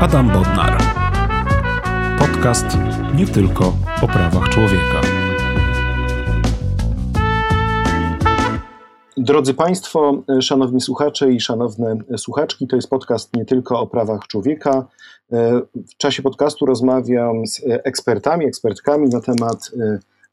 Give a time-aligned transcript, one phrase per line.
[0.00, 0.78] Adam Bodnar.
[2.18, 2.66] Podcast
[3.14, 5.00] nie tylko o prawach człowieka.
[9.16, 14.86] Drodzy Państwo, szanowni słuchacze i szanowne słuchaczki, to jest podcast nie tylko o prawach człowieka.
[15.74, 19.70] W czasie podcastu rozmawiam z ekspertami, ekspertkami na temat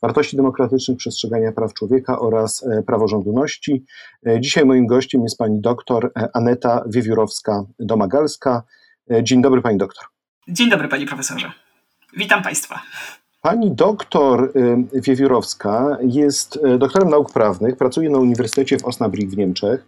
[0.02, 3.86] wartości demokratycznych, przestrzegania praw człowieka oraz praworządności.
[4.40, 8.62] Dzisiaj moim gościem jest pani doktor Aneta Wiewiórowska-Domagalska.
[9.10, 10.06] Dzień dobry, pani doktor.
[10.48, 11.52] Dzień dobry, panie profesorze.
[12.18, 12.82] Witam państwa.
[13.42, 14.52] Pani doktor
[14.96, 19.86] y, Wiewiórowska jest y, doktorem nauk prawnych, pracuje na Uniwersytecie w Osnabrück w Niemczech.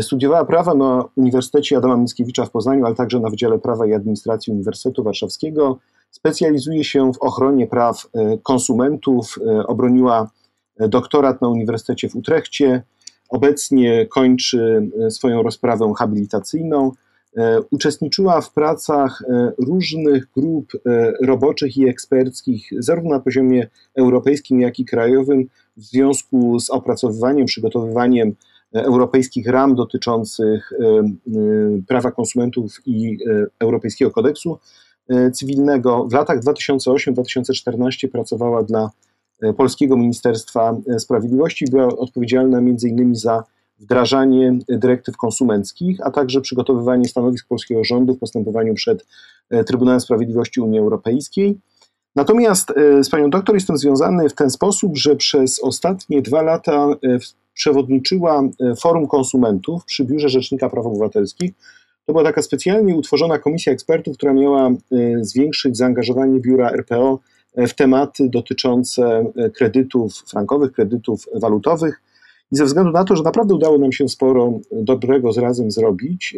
[0.00, 4.52] Studiowała prawa na Uniwersytecie Adama Mickiewicza w Poznaniu, ale także na Wydziale Prawa i Administracji
[4.52, 5.78] Uniwersytetu Warszawskiego.
[6.10, 8.06] Specjalizuje się w ochronie praw
[8.42, 10.30] konsumentów, obroniła
[10.78, 12.82] doktorat na Uniwersytecie w Utrechcie.
[13.28, 16.92] Obecnie kończy swoją rozprawę habilitacyjną.
[17.38, 24.60] E, uczestniczyła w pracach e, różnych grup e, roboczych i eksperckich, zarówno na poziomie europejskim,
[24.60, 25.44] jak i krajowym,
[25.76, 28.34] w związku z opracowywaniem, przygotowywaniem
[28.72, 30.72] europejskich ram dotyczących
[31.88, 33.18] prawa konsumentów i
[33.58, 34.58] Europejskiego Kodeksu
[35.32, 36.06] Cywilnego.
[36.08, 38.90] W latach 2008-2014 pracowała dla
[39.56, 43.14] Polskiego Ministerstwa Sprawiedliwości, była odpowiedzialna m.in.
[43.14, 43.44] za
[43.84, 49.06] wdrażanie dyrektyw konsumenckich, a także przygotowywanie stanowisk polskiego rządu w postępowaniu przed
[49.50, 51.58] e, Trybunałem Sprawiedliwości Unii Europejskiej.
[52.16, 56.86] Natomiast e, z panią doktor jestem związany w ten sposób, że przez ostatnie dwa lata
[56.88, 57.18] e,
[57.54, 58.42] przewodniczyła
[58.80, 61.52] Forum Konsumentów przy Biurze Rzecznika Praw Obywatelskich.
[62.06, 64.70] To była taka specjalnie utworzona komisja ekspertów, która miała
[65.20, 67.18] zwiększyć zaangażowanie biura RPO
[67.56, 72.02] w tematy dotyczące kredytów frankowych, kredytów walutowych.
[72.54, 76.36] I ze względu na to, że naprawdę udało nam się sporo dobrego z razem zrobić,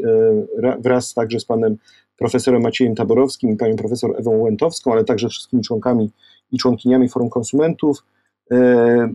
[0.62, 1.76] e, wraz także z panem
[2.18, 6.10] profesorem Maciejem Taborowskim i panią profesor Ewą Łętowską, ale także wszystkimi członkami
[6.52, 8.04] i członkiniami Forum Konsumentów,
[8.50, 9.14] e,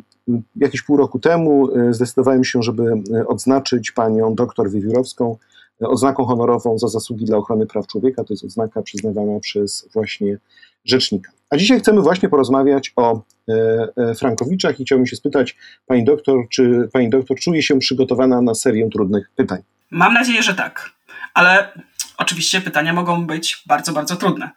[0.56, 2.94] jakieś pół roku temu e, zdecydowałem się, żeby
[3.28, 5.38] odznaczyć panią doktor Wiewiórowską
[5.80, 8.24] odznaką honorową za zasługi dla ochrony praw człowieka.
[8.24, 10.38] To jest odznaka przyznawana przez właśnie
[10.86, 11.32] rzecznika.
[11.50, 13.54] A dzisiaj chcemy właśnie porozmawiać o e,
[13.98, 18.56] e, Frankowiczach i chciałbym się spytać pani doktor, czy pani doktor czuje się przygotowana na
[18.56, 19.62] serię trudnych pytań?
[19.92, 20.90] Mam nadzieję, że tak,
[21.34, 21.72] ale
[22.18, 24.50] oczywiście pytania mogą być bardzo, bardzo trudne,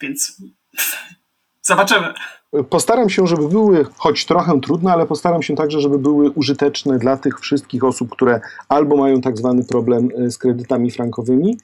[0.00, 0.42] więc
[1.62, 2.14] zobaczymy.
[2.70, 7.16] Postaram się, żeby były choć trochę trudne, ale postaram się także, żeby były użyteczne dla
[7.16, 11.58] tych wszystkich osób, które albo mają tak zwany problem e, z kredytami frankowymi,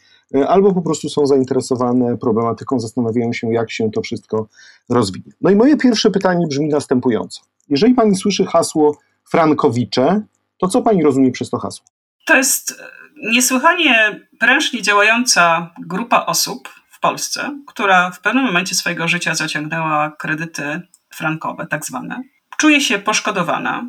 [0.49, 4.49] albo po prostu są zainteresowane problematyką, zastanawiają się, jak się to wszystko
[4.89, 5.33] rozwinie.
[5.41, 7.41] No i moje pierwsze pytanie brzmi następująco.
[7.69, 8.99] Jeżeli pani słyszy hasło
[9.31, 10.22] Frankowicze,
[10.59, 11.87] to co pani rozumie przez to hasło?
[12.27, 12.75] To jest e,
[13.33, 16.69] niesłychanie prężnie działająca grupa osób,
[17.05, 20.83] Polsce, która w pewnym momencie swojego życia zaciągnęła kredyty
[21.15, 22.22] frankowe, tak zwane,
[22.56, 23.84] czuje się poszkodowana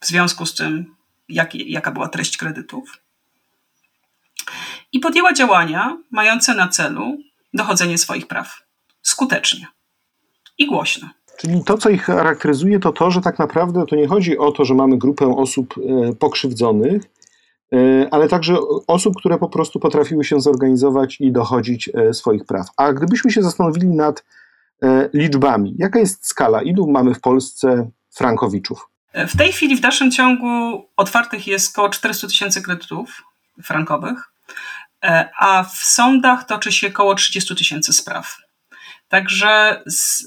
[0.00, 0.94] w związku z tym,
[1.28, 2.98] jak, jaka była treść kredytów,
[4.92, 7.16] i podjęła działania mające na celu
[7.54, 8.62] dochodzenie swoich praw
[9.02, 9.66] skutecznie
[10.58, 11.08] i głośno.
[11.38, 14.64] Czyli to, co ich charakteryzuje, to to, że tak naprawdę to nie chodzi o to,
[14.64, 17.02] że mamy grupę osób e, pokrzywdzonych,
[17.72, 18.56] E, ale także
[18.86, 22.66] osób, które po prostu potrafiły się zorganizować i dochodzić e, swoich praw.
[22.76, 24.24] A gdybyśmy się zastanowili nad
[25.12, 28.88] liczbami, jaka jest skala, ilu mamy w Polsce frankowiczów?
[29.14, 33.22] W tej chwili w dalszym ciągu otwartych jest około 400 tysięcy kredytów
[33.62, 34.32] frankowych,
[35.38, 38.36] a w sądach toczy się około 30 tysięcy spraw.
[39.08, 40.26] Także z,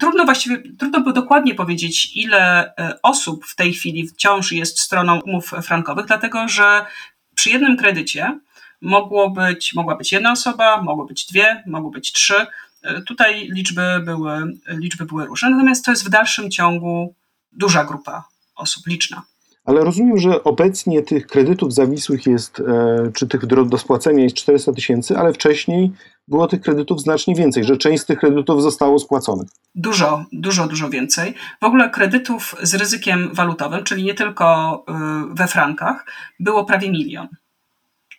[0.00, 5.20] trudno właściwie, trudno by dokładnie powiedzieć, ile e, osób w tej chwili wciąż jest stroną
[5.20, 6.86] umów frankowych, dlatego że
[7.34, 8.38] przy jednym kredycie
[8.80, 12.46] mogło być, mogła być jedna osoba, mogło być dwie, mogły być trzy.
[12.82, 17.14] E, tutaj liczby były, liczby były różne, natomiast to jest w dalszym ciągu
[17.52, 18.24] duża grupa
[18.56, 19.22] osób, liczna.
[19.68, 24.72] Ale rozumiem, że obecnie tych kredytów zawisłych jest, e, czy tych do spłacenia jest 400
[24.72, 25.92] tysięcy, ale wcześniej
[26.28, 29.48] było tych kredytów znacznie więcej, że część z tych kredytów zostało spłaconych.
[29.74, 31.34] Dużo, dużo, dużo więcej.
[31.60, 34.84] W ogóle kredytów z ryzykiem walutowym, czyli nie tylko
[35.30, 36.06] y, we frankach,
[36.40, 37.28] było prawie milion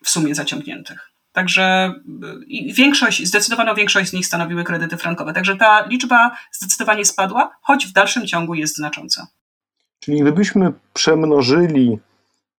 [0.04, 1.12] w sumie zaciągniętych.
[1.32, 1.94] Także
[2.70, 5.34] y, większość, zdecydowaną większość z nich stanowiły kredyty frankowe.
[5.34, 9.28] Także ta liczba zdecydowanie spadła, choć w dalszym ciągu jest znacząca.
[10.00, 12.00] Czyli gdybyśmy przemnożyli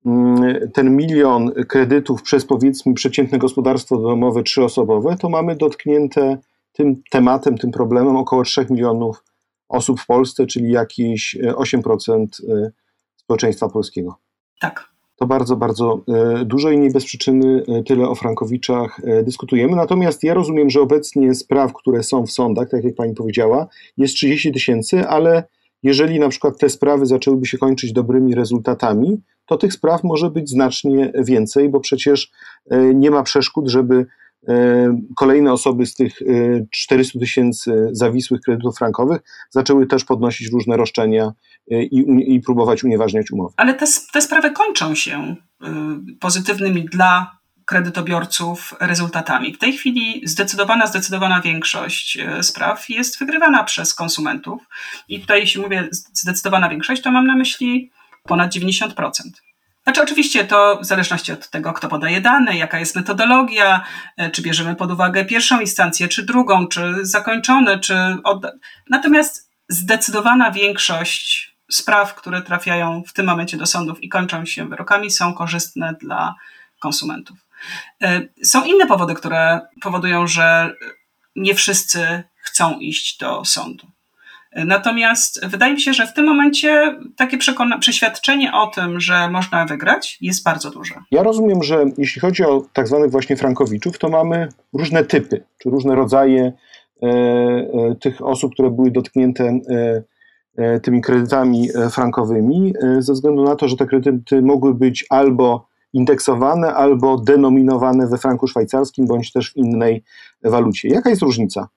[0.07, 6.39] mm, ten milion kredytów przez powiedzmy przeciętne gospodarstwo domowe trzyosobowe, to mamy dotknięte
[6.73, 9.25] tym tematem, tym problemem około 3 milionów
[9.69, 12.71] osób w Polsce, czyli jakieś 8% e,
[13.17, 14.17] społeczeństwa polskiego.
[14.61, 14.91] Tak.
[15.17, 16.01] to bardzo, bardzo
[16.45, 19.77] dużo i nie bez przyczyny tyle o Frankowiczach dyskutujemy.
[19.77, 23.67] Natomiast ja rozumiem, że obecnie spraw, które są w sądach, tak jak pani powiedziała,
[23.97, 25.45] jest 30 tysięcy, ale
[25.83, 30.51] jeżeli na przykład te sprawy zaczęłyby się kończyć dobrymi rezultatami, to tych spraw może być
[30.51, 32.31] znacznie więcej, bo przecież
[32.95, 34.07] nie ma przeszkód, żeby
[34.49, 36.19] E, kolejne osoby z tych
[36.71, 41.33] 400 e, tysięcy zawisłych kredytów frankowych zaczęły też podnosić różne roszczenia
[41.71, 43.55] e, i, i próbować unieważniać umowy.
[43.57, 45.37] Ale te, te sprawy kończą się
[46.21, 49.55] pozytywnymi dla kredytobiorców rezultatami.
[49.55, 54.63] W tej chwili zdecydowana, zdecydowana większość spraw jest wygrywana przez konsumentów.
[55.09, 57.91] I tutaj, jeśli mówię zdecydowana większość, to mam na myśli
[58.23, 59.11] ponad 90%.
[59.85, 63.85] Znaczy, oczywiście to w zależności od tego, kto podaje dane, jaka jest metodologia,
[64.17, 67.95] e, czy bierzemy pod uwagę pierwszą instancję, czy drugą, czy zakończone, czy.
[68.25, 68.47] Od...
[68.91, 75.11] Natomiast zdecydowana większość spraw, które trafiają w tym momencie do sądów i kończą się wyrokami,
[75.11, 76.35] są korzystne dla
[76.79, 77.39] konsumentów.
[78.03, 80.75] E, są inne powody, które powodują, że
[81.37, 83.87] nie wszyscy chcą iść do sądu.
[84.57, 87.39] Natomiast wydaje mi się, że w tym momencie takie
[87.81, 90.95] przeświadczenie o tym, że można wygrać, jest bardzo duże.
[91.11, 95.71] Ja rozumiem, że jeśli chodzi o tak zwanych właśnie frankowiczów, to mamy różne typy, czy
[95.71, 96.53] różne rodzaje
[97.03, 100.03] e, e, tych osób, które były dotknięte e,
[100.57, 105.07] e tymi kredytami e, frankowymi, e, ze względu na to, że te kredyty mogły być
[105.11, 110.05] albo indeksowane, albo denominowane we franku szwajcarskim, bądź też w innej
[110.45, 110.89] walucie.
[110.89, 111.69] Jaka jest różnica?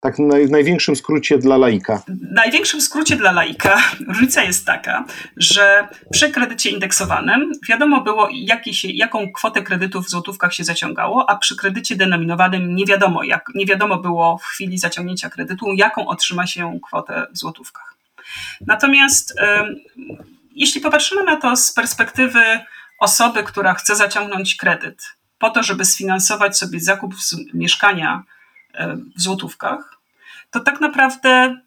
[0.00, 0.16] Tak
[0.46, 2.02] w największym skrócie dla laika.
[2.08, 5.04] W największym skrócie dla laika różnica jest taka,
[5.36, 8.28] że przy kredycie indeksowanym wiadomo było,
[8.72, 13.50] się, jaką kwotę kredytów w złotówkach się zaciągało, a przy kredycie denominowanym nie wiadomo, jak,
[13.54, 17.94] nie wiadomo było w chwili zaciągnięcia kredytu, jaką otrzyma się kwotę w złotówkach.
[18.66, 19.34] Natomiast
[20.54, 22.40] jeśli popatrzymy na to z perspektywy
[22.98, 25.02] osoby, która chce zaciągnąć kredyt
[25.38, 27.14] po to, żeby sfinansować sobie zakup
[27.54, 28.24] mieszkania
[28.78, 29.98] E, w złotówkach,
[30.50, 31.60] to tak naprawdę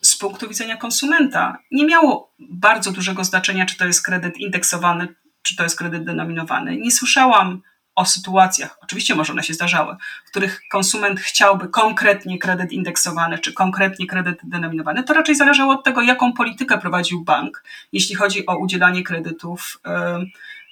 [0.00, 5.56] z punktu widzenia konsumenta nie miało bardzo dużego znaczenia, czy to jest kredyt indeksowany, czy
[5.56, 6.76] to jest kredyt denominowany.
[6.76, 7.62] Nie słyszałam
[7.94, 13.52] o sytuacjach, oczywiście może one się zdarzały, w których konsument chciałby konkretnie kredyt indeksowany, czy
[13.52, 15.04] konkretnie kredyt denominowany.
[15.04, 19.90] To raczej zależało od tego, jaką politykę prowadził bank, jeśli chodzi o udzielanie kredytów e,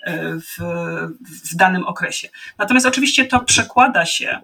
[0.04, 0.56] e, w,
[1.52, 2.28] w danym okresie.
[2.58, 4.40] Natomiast oczywiście to przekłada się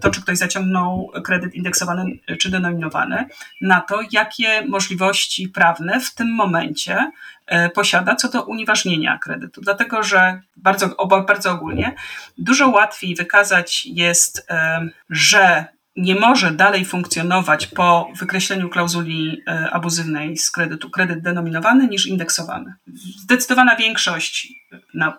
[0.00, 3.26] to, czy ktoś zaciągnął kredyt indeksowany czy denominowany,
[3.60, 7.10] na to, jakie możliwości prawne w tym momencie
[7.46, 9.60] e, posiada co do unieważnienia kredytu.
[9.60, 10.96] Dlatego, że bardzo,
[11.26, 11.94] bardzo ogólnie
[12.38, 15.64] dużo łatwiej wykazać jest, e, że
[15.96, 22.74] nie może dalej funkcjonować po wykreśleniu klauzuli abuzywnej z kredytu kredyt denominowany niż indeksowany.
[23.18, 24.59] Zdecydowana większość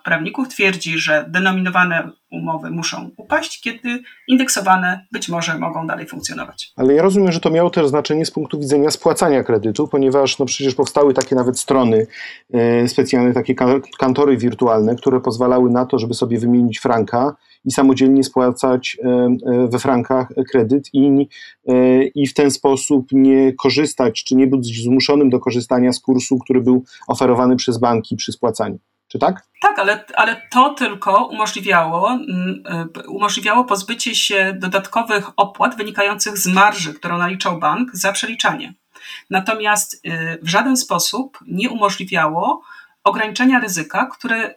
[0.03, 6.71] prawników twierdzi, że denominowane umowy muszą upaść, kiedy indeksowane być może mogą dalej funkcjonować.
[6.75, 10.45] Ale ja rozumiem, że to miało też znaczenie z punktu widzenia spłacania kredytu, ponieważ no
[10.45, 12.07] przecież powstały takie nawet strony,
[12.53, 13.55] e, specjalne takie
[13.99, 19.67] kantory wirtualne, które pozwalały na to, żeby sobie wymienić franka i samodzielnie spłacać e, e,
[19.67, 21.27] we frankach kredyt i,
[22.15, 26.61] i w ten sposób nie korzystać, czy nie być zmuszonym do korzystania z kursu, który
[26.61, 28.79] był oferowany przez banki przy spłacaniu.
[29.11, 29.41] Czy tak?
[29.61, 36.47] Tak, ale, ale to tylko umożliwiało, mm, e, umożliwiało pozbycie się dodatkowych opłat wynikających z
[36.47, 38.73] marży, którą naliczał bank za przeliczanie.
[39.29, 42.61] Natomiast e, w żaden sposób nie umożliwiało
[43.03, 44.55] ograniczenia ryzyka, które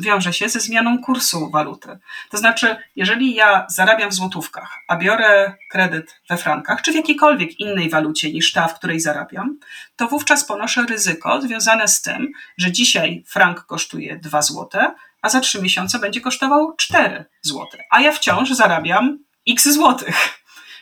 [0.00, 1.98] wiąże się ze zmianą kursu waluty.
[2.30, 7.60] To znaczy, jeżeli ja zarabiam w złotówkach, a biorę kredyt we frankach, czy w jakiejkolwiek
[7.60, 9.58] innej walucie niż ta, w której zarabiam,
[9.96, 15.40] to wówczas ponoszę ryzyko związane z tym, że dzisiaj frank kosztuje 2 złote, a za
[15.40, 20.16] 3 miesiące będzie kosztował 4 złote, a ja wciąż zarabiam x złotych.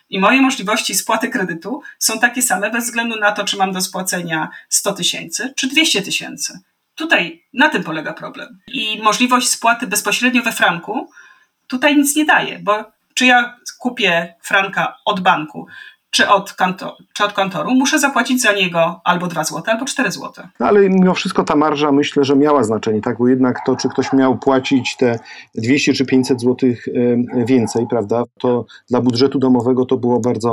[0.09, 3.81] I moje możliwości spłaty kredytu są takie same bez względu na to, czy mam do
[3.81, 6.59] spłacenia 100 tysięcy czy 200 tysięcy.
[6.95, 8.59] Tutaj na tym polega problem.
[8.73, 11.09] I możliwość spłaty bezpośrednio we franku
[11.67, 12.85] tutaj nic nie daje, bo
[13.15, 15.67] czy ja kupię franka od banku,
[16.11, 20.11] czy od, kanto, czy od kantoru, muszę zapłacić za niego albo 2 zł, albo 4
[20.11, 20.45] zł.
[20.61, 23.19] No ale mimo wszystko ta marża myślę, że miała znaczenie, tak?
[23.19, 25.19] Bo jednak to, czy ktoś miał płacić te
[25.55, 26.71] 200 czy 500 zł
[27.47, 30.51] więcej, prawda, to dla budżetu domowego to było bardzo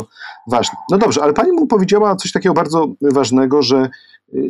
[0.48, 0.80] ważne.
[0.92, 3.90] No dobrze, ale pani mu powiedziała coś takiego bardzo ważnego, że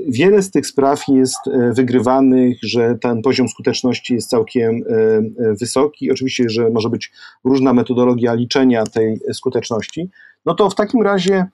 [0.08, 5.54] Wiele z tych spraw jest e, wygrywanych, że ten poziom skuteczności jest całkiem e, e,
[5.60, 6.12] wysoki.
[6.12, 7.12] Oczywiście, że może być
[7.44, 10.10] różna metodologia liczenia tej skuteczności.
[10.46, 11.46] No to w takim razie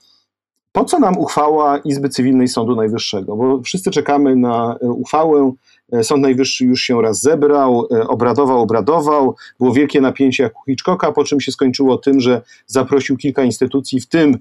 [0.71, 3.35] po co nam uchwała Izby Cywilnej Sądu Najwyższego?
[3.35, 5.51] Bo wszyscy czekamy na uchwałę.
[6.03, 9.35] Sąd Najwyższy już się raz zebrał, obradował, obradował.
[9.59, 14.01] Było wielkie napięcie jak u Hitchcocka, po czym się skończyło tym, że zaprosił kilka instytucji,
[14.01, 14.37] w tym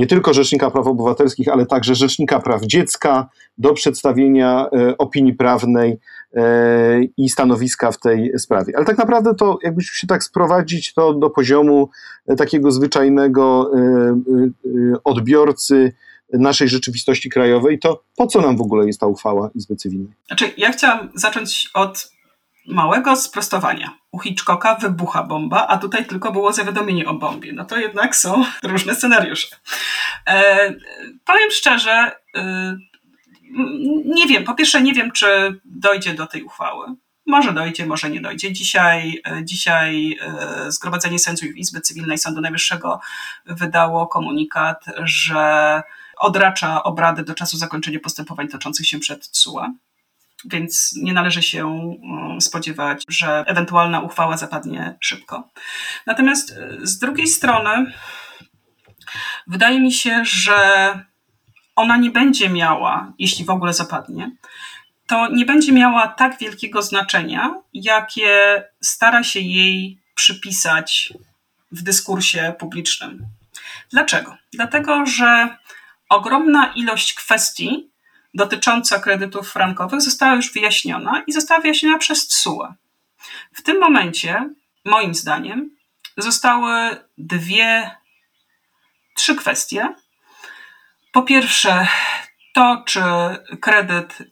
[0.00, 3.28] nie tylko Rzecznika Praw Obywatelskich, ale także Rzecznika Praw Dziecka
[3.58, 5.98] do przedstawienia e, opinii prawnej
[6.34, 8.72] e, i stanowiska w tej sprawie.
[8.76, 11.88] Ale tak naprawdę to, jakbyśmy się tak sprowadzić to do poziomu
[12.26, 13.70] e, takiego zwyczajnego
[15.04, 15.92] odbiorcy
[16.32, 20.12] naszej rzeczywistości krajowej, to po co nam w ogóle jest ta uchwała Izby Cywilnej?
[20.26, 22.10] Znaczy, ja chciałam zacząć od
[22.66, 23.98] małego sprostowania.
[24.12, 27.52] U Hitchcocka wybucha bomba, a tutaj tylko było zawiadomienie o bombie.
[27.52, 29.56] No to jednak są różne scenariusze.
[30.26, 30.74] E,
[31.24, 32.76] powiem szczerze, e,
[34.04, 36.86] nie wiem, po pierwsze nie wiem, czy dojdzie do tej uchwały.
[37.26, 38.52] Może dojdzie, może nie dojdzie.
[38.52, 43.00] Dzisiaj, e, dzisiaj e, Zgromadzenie Sędziów Izby Cywilnej Sądu Najwyższego
[43.46, 45.82] wydało komunikat, że
[46.18, 49.72] odracza obrady do czasu zakończenia postępowań toczących się przed TSUE
[50.44, 55.48] więc nie należy się mm, spodziewać, że ewentualna uchwała zapadnie szybko.
[56.06, 57.92] Natomiast e, z drugiej strony,
[59.46, 60.58] wydaje mi się, że
[61.76, 64.30] ona nie będzie miała, jeśli w ogóle zapadnie,
[65.06, 71.12] to nie będzie miała tak wielkiego znaczenia, jakie stara się jej przypisać
[71.72, 73.26] w dyskursie publicznym.
[73.90, 74.36] Dlaczego?
[74.52, 75.56] Dlatego, że
[76.08, 77.89] ogromna ilość kwestii
[78.34, 82.74] dotycząca kredytów frankowych została już wyjaśniona i została wyjaśniona przez TSUE.
[83.52, 84.50] W tym momencie,
[84.84, 85.70] moim zdaniem,
[86.16, 87.90] zostały dwie,
[89.16, 89.94] trzy kwestie.
[91.12, 91.86] Po pierwsze,
[92.52, 93.00] to, czy
[93.60, 94.24] kredyt y,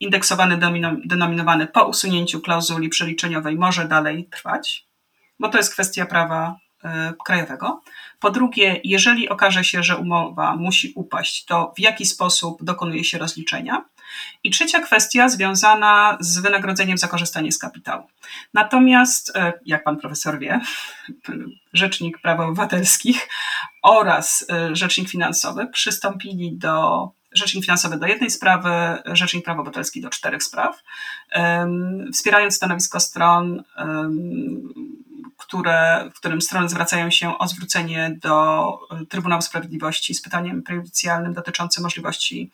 [0.00, 0.58] indeksowany,
[1.04, 4.86] denominowany po usunięciu klauzuli przeliczeniowej może dalej trwać,
[5.38, 6.88] bo to jest kwestia prawa y,
[7.24, 7.82] krajowego.
[8.22, 13.18] Po drugie, jeżeli okaże się, że umowa musi upaść, to w jaki sposób dokonuje się
[13.18, 13.84] rozliczenia?
[14.44, 18.06] I trzecia kwestia związana z wynagrodzeniem za korzystanie z kapitału.
[18.54, 20.60] Natomiast, e, jak pan profesor wie,
[21.72, 23.28] Rzecznik Praw Obywatelskich
[23.82, 28.70] oraz e, Rzecznik Finansowy przystąpili do Rzecznik Finansowy do jednej sprawy,
[29.06, 30.82] Rzecznik Praw Obywatelskich do czterech spraw,
[32.12, 33.64] wspierając stanowisko stron
[35.52, 41.32] które, w którym strony zwracają się o zwrócenie do e, Trybunału Sprawiedliwości z pytaniem prejudycjalnym
[41.32, 42.50] dotyczącym możliwości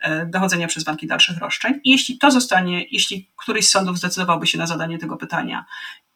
[0.00, 1.80] e, dochodzenia przez banki dalszych roszczeń.
[1.84, 5.64] I jeśli to zostanie, jeśli któryś z sądów zdecydowałby się na zadanie tego pytania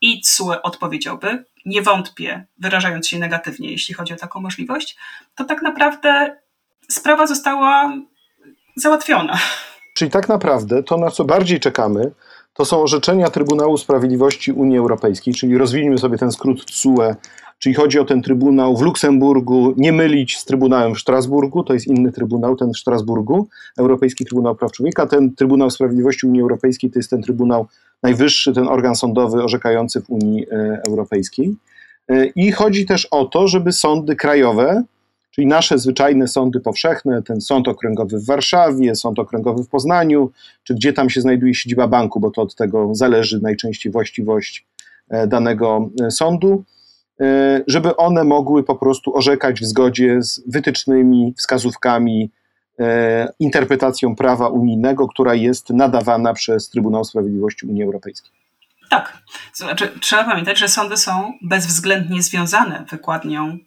[0.00, 4.97] i CUE odpowiedziałby, nie wątpię, wyrażając się negatywnie, jeśli chodzi o taką możliwość,
[5.35, 6.37] to tak naprawdę
[6.88, 7.93] sprawa została
[8.76, 9.38] załatwiona.
[9.95, 12.12] Czyli tak naprawdę to, na co bardziej czekamy,
[12.57, 17.15] to są orzeczenia Trybunału Sprawiedliwości Unii Europejskiej, czyli rozwijmy sobie ten skrót TSUE,
[17.59, 21.87] czyli chodzi o ten Trybunał w Luksemburgu, nie mylić z Trybunałem w Strasburgu, to jest
[21.87, 23.49] inny Trybunał, ten w Strasburgu,
[23.79, 27.67] Europejski Trybunał Praw Człowieka, ten Trybunał Sprawiedliwości Unii Europejskiej to jest ten Trybunał
[28.03, 31.57] najwyższy, ten organ sądowy orzekający w Unii e, Europejskiej.
[32.09, 34.83] E, I chodzi też o to, żeby sądy krajowe,
[35.37, 40.31] czyli nasze zwyczajne sądy powszechne, ten sąd okręgowy w Warszawie, sąd okręgowy w Poznaniu,
[40.64, 44.66] czy gdzie tam się znajduje siedziba banku, bo to od tego zależy najczęściej właściwość
[45.09, 46.64] e, danego e, sądu,
[47.21, 52.31] e, żeby one mogły po prostu orzekać w zgodzie z wytycznymi, wskazówkami,
[53.38, 58.33] interpretacją prawa unijnego, która jest nadawana przez Trybunał Sprawiedliwości Unii Europejskiej.
[58.90, 59.19] Tak.
[59.55, 63.59] Znaczy, trzeba pamiętać, że sądy są bezwzględnie związane wykładnią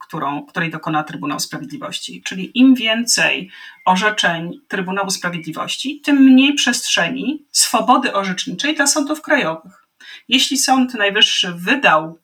[0.00, 2.22] którą, której dokona Trybunał Sprawiedliwości.
[2.22, 3.50] Czyli im więcej
[3.84, 9.86] orzeczeń Trybunału Sprawiedliwości, tym mniej przestrzeni swobody orzeczniczej dla sądów krajowych.
[10.28, 12.18] Jeśli Sąd Najwyższy wydał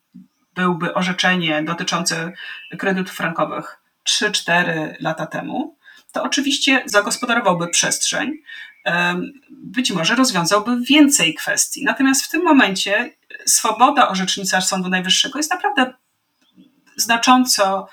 [0.55, 2.31] byłby orzeczenie dotyczące
[2.77, 3.77] kredytów frankowych
[4.09, 5.77] 3-4 lata temu,
[6.11, 8.31] to oczywiście zagospodarowałby przestrzeń,
[9.49, 11.83] być może rozwiązałby więcej kwestii.
[11.83, 13.15] Natomiast w tym momencie
[13.45, 15.93] swoboda orzecznicza Sądu Najwyższego jest naprawdę
[16.97, 17.87] znacząco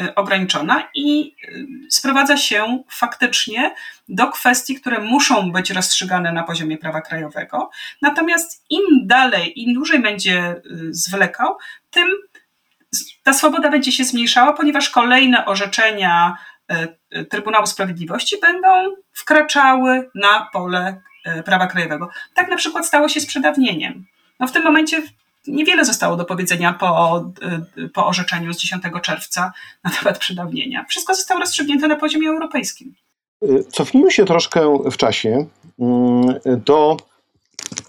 [0.00, 3.74] y, ograniczona i y, sprowadza się faktycznie
[4.08, 7.70] do kwestii, które muszą być rozstrzygane na poziomie prawa krajowego.
[8.02, 11.56] Natomiast im dalej, im dłużej będzie y, zwlekał,
[11.90, 12.08] tym
[13.22, 16.36] ta swoboda będzie się zmniejszała, ponieważ kolejne orzeczenia
[17.30, 18.68] Trybunału Sprawiedliwości będą
[19.12, 21.02] wkraczały na pole
[21.44, 22.08] prawa krajowego.
[22.34, 24.06] Tak na przykład stało się z przedawnieniem.
[24.40, 25.02] No w tym momencie
[25.46, 27.24] Niewiele zostało do powiedzenia po,
[27.78, 29.52] y, po orzeczeniu z 10 czerwca
[29.84, 30.84] na temat przedawnienia.
[30.88, 32.94] Wszystko zostało rozstrzygnięte na poziomie europejskim.
[33.44, 35.46] Y, cofnijmy się troszkę w czasie
[35.78, 36.34] mm,
[36.66, 36.96] do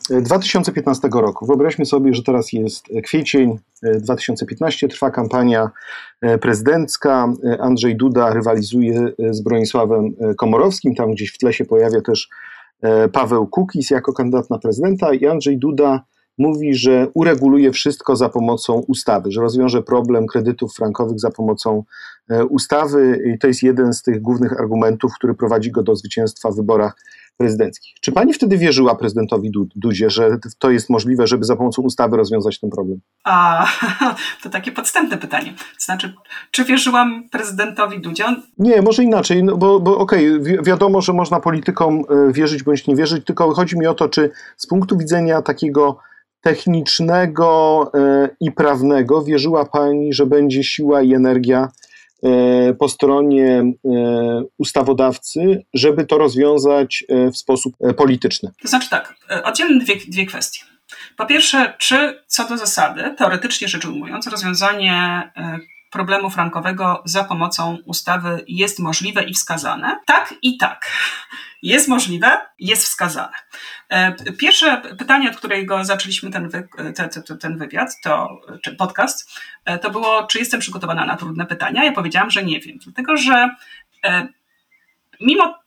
[0.09, 1.45] 2015 roku.
[1.45, 5.69] Wyobraźmy sobie, że teraz jest kwiecień 2015, trwa kampania
[6.41, 7.33] prezydencka.
[7.59, 10.95] Andrzej Duda rywalizuje z Bronisławem Komorowskim.
[10.95, 12.29] Tam gdzieś w tle się pojawia też
[13.13, 16.03] Paweł Kukis jako kandydat na prezydenta i Andrzej Duda
[16.41, 21.83] mówi, że ureguluje wszystko za pomocą ustawy, że rozwiąże problem kredytów frankowych za pomocą
[22.29, 26.51] e, ustawy i to jest jeden z tych głównych argumentów, który prowadzi go do zwycięstwa
[26.51, 26.95] w wyborach
[27.41, 27.93] prezydenckich.
[28.01, 32.59] Czy pani wtedy wierzyła prezydentowi Dudzie, że to jest możliwe, żeby za pomocą ustawy rozwiązać
[32.59, 32.99] ten problem?
[33.23, 33.67] A,
[34.43, 35.53] to takie podstępne pytanie.
[35.53, 36.13] To znaczy,
[36.51, 38.25] czy wierzyłam prezydentowi Dudzie?
[38.57, 42.87] Nie, może inaczej, no bo, bo okej, okay, wiadomo, że można politykom e, wierzyć bądź
[42.87, 45.97] nie wierzyć, tylko chodzi mi o to, czy z punktu widzenia takiego
[46.41, 51.67] technicznego e, i prawnego wierzyła Pani, że będzie siła i energia
[52.23, 53.73] e, po stronie e,
[54.57, 58.51] ustawodawcy, żeby to rozwiązać w sposób polityczny?
[58.61, 60.61] To znaczy tak, oddzielmy dwie, dwie kwestie.
[61.17, 65.31] Po pierwsze, czy co do zasady, teoretycznie rzecz ujmując, rozwiązanie
[65.91, 69.99] problemu frankowego za pomocą ustawy jest możliwe i wskazane?
[70.05, 70.91] Tak i tak.
[71.61, 73.33] Jest możliwe, jest wskazane.
[73.89, 78.29] E, pierwsze pytanie, od którego zaczęliśmy ten, wy, te, te, ten wywiad, to,
[78.63, 81.83] czy podcast, e, to było, czy jestem przygotowana na trudne pytania.
[81.83, 83.55] Ja powiedziałam, że nie wiem, dlatego że
[84.03, 84.27] e,
[85.21, 85.59] mimo,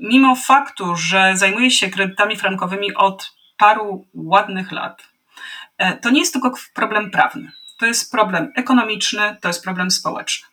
[0.00, 5.02] mimo faktu, że zajmuję się kredytami frankowymi od paru ładnych lat,
[6.02, 7.52] to nie jest tylko problem prawny.
[7.82, 10.48] To jest problem ekonomiczny, to jest problem społeczny.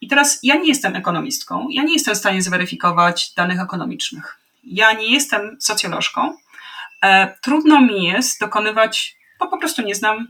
[0.00, 4.38] I teraz ja nie jestem ekonomistką, ja nie jestem w stanie zweryfikować danych ekonomicznych.
[4.64, 6.36] Ja nie jestem socjolożką.
[7.02, 10.28] E, trudno mi jest dokonywać, bo po prostu nie znam,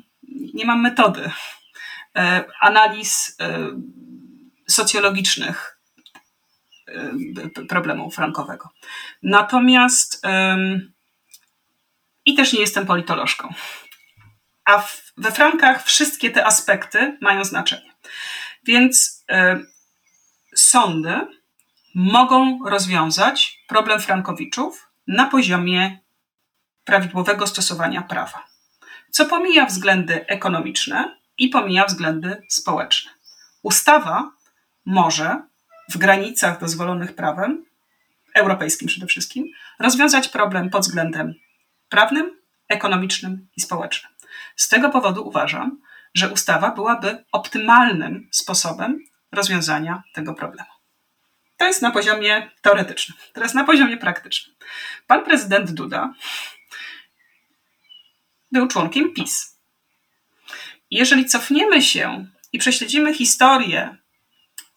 [0.55, 1.31] nie mam metody
[2.17, 3.59] e, analiz e,
[4.67, 5.79] socjologicznych
[6.89, 8.71] e, problemu frankowego.
[9.23, 10.23] Natomiast
[12.27, 13.55] i też nie jestem politolożką.
[14.65, 17.95] A w, we frankach wszystkie te aspekty mają znaczenie.
[18.65, 19.67] Więc y,
[20.57, 21.21] sądy
[21.95, 25.99] mogą rozwiązać problem frankowiczów na poziomie
[26.85, 28.47] prawidłowego stosowania prawa,
[29.11, 33.11] co pomija względy ekonomiczne i pomija względy społeczne.
[33.63, 34.33] Ustawa
[34.87, 35.43] może
[35.91, 37.65] w granicach dozwolonych prawem,
[38.35, 39.45] europejskim przede wszystkim,
[39.79, 41.35] rozwiązać problem pod względem
[41.89, 44.14] prawnym, ekonomicznym i społecznym.
[44.57, 45.81] Z tego powodu uważam,
[46.15, 48.99] że ustawa byłaby optymalnym sposobem
[49.33, 50.71] rozwiązania tego problemu.
[51.57, 53.19] To jest na poziomie teoretycznym.
[53.33, 54.57] Teraz na poziomie praktycznym.
[55.07, 56.15] Pan prezydent Duda
[58.53, 59.61] był członkiem PiS.
[60.91, 63.97] Jeżeli cofniemy się i prześledzimy historię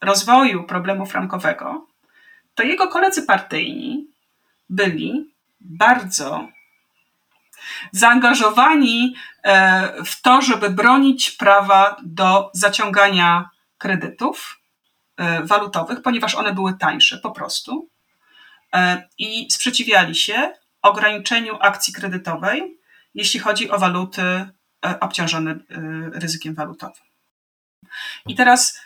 [0.00, 1.88] rozwoju problemu frankowego,
[2.54, 4.06] to jego koledzy partyjni
[4.68, 6.48] byli bardzo
[7.92, 9.14] zaangażowani
[9.44, 14.60] e, w to, żeby bronić prawa do zaciągania kredytów
[15.16, 17.88] e, walutowych, ponieważ one były tańsze po prostu
[18.74, 22.78] e, i sprzeciwiali się ograniczeniu akcji kredytowej,
[23.14, 24.48] jeśli chodzi o waluty
[25.00, 25.58] obciążone
[26.12, 27.04] ryzykiem walutowym.
[28.26, 28.80] I teraz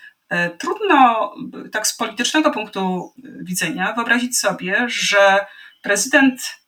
[0.59, 1.33] trudno
[1.73, 5.47] tak z politycznego punktu widzenia wyobrazić sobie, że
[5.83, 6.62] prezydent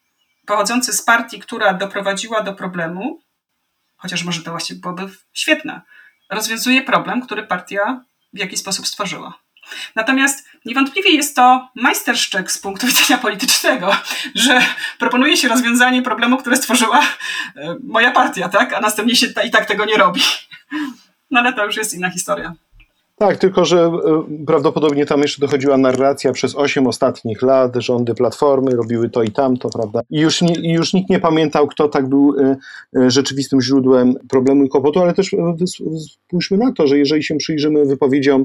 [0.47, 3.23] pochodzący z partii, która doprowadziła do problemu,
[3.97, 5.81] chociaż może to właściwie byłoby świetne,
[6.31, 9.45] rozwiązuje problem, który partia w jakiś sposób stworzyła.
[9.95, 13.97] Natomiast niewątpliwie jest to majsterszczyk z punktu widzenia politycznego,
[14.35, 14.63] że
[14.99, 18.73] proponuje się rozwiązanie problemu, które stworzyła e, moja partia, tak?
[18.73, 20.21] a następnie się i tak tego nie robi.
[21.31, 22.55] No ale to już jest inna historia.
[23.19, 28.71] Tak, tylko że e, prawdopodobnie tam jeszcze dochodziła narracja przez osiem ostatnich lat, rządy Platformy
[28.71, 30.01] robiły to i tamto, prawda?
[30.11, 32.57] I już, nie, już nikt nie pamiętał, kto tak był e,
[32.97, 35.31] e, rzeczywistym źródłem problemu i kłopotu, ale też
[35.99, 38.45] spójrzmy na to, że jeżeli się przyjrzymy wypowiedziom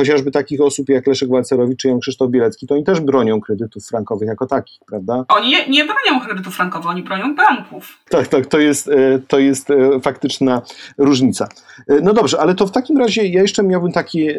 [0.00, 3.86] chociażby takich osób jak Leszek Balcerowicz czy Jan Krzysztof Bielecki, to oni też bronią kredytów
[3.86, 5.24] frankowych jako takich, prawda?
[5.28, 7.98] Oni nie, nie bronią kredytów frankowych, oni bronią banków.
[8.10, 10.62] Tak, tak, to jest, e, to jest e, faktyczna
[10.98, 11.48] różnica.
[11.88, 14.38] E, no dobrze, ale to w takim razie ja jeszcze miałbym takie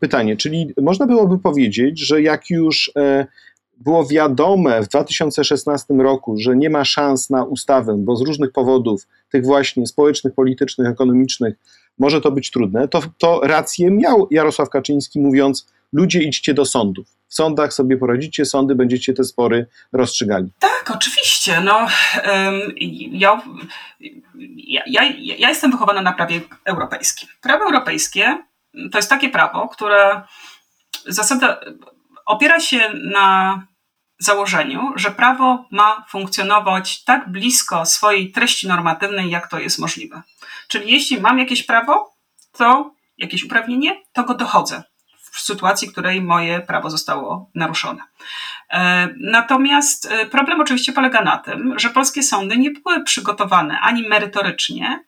[0.00, 2.92] pytanie, czyli można byłoby powiedzieć, że jak już
[3.76, 9.06] było wiadome w 2016 roku, że nie ma szans na ustawę, bo z różnych powodów,
[9.30, 11.54] tych właśnie społecznych, politycznych, ekonomicznych,
[11.98, 17.06] może to być trudne, to, to rację miał Jarosław Kaczyński mówiąc, ludzie idźcie do sądów.
[17.28, 20.48] W sądach sobie poradzicie, sądy będziecie te spory rozstrzygali.
[20.58, 21.60] Tak, oczywiście.
[21.60, 21.86] No,
[23.12, 23.40] ja,
[24.66, 27.28] ja, ja, ja jestem wychowana na prawie europejskim.
[27.40, 28.38] Prawo europejskie
[28.92, 30.22] to jest takie prawo, które
[31.06, 31.60] zasada
[32.26, 33.62] opiera się na
[34.18, 40.22] założeniu, że prawo ma funkcjonować tak blisko swojej treści normatywnej, jak to jest możliwe.
[40.68, 42.14] Czyli jeśli mam jakieś prawo,
[42.52, 44.82] to jakieś uprawnienie, to go dochodzę
[45.32, 48.02] w sytuacji, w której moje prawo zostało naruszone.
[48.70, 54.08] E, natomiast e, problem oczywiście polega na tym, że polskie sądy nie były przygotowane ani
[54.08, 55.04] merytorycznie,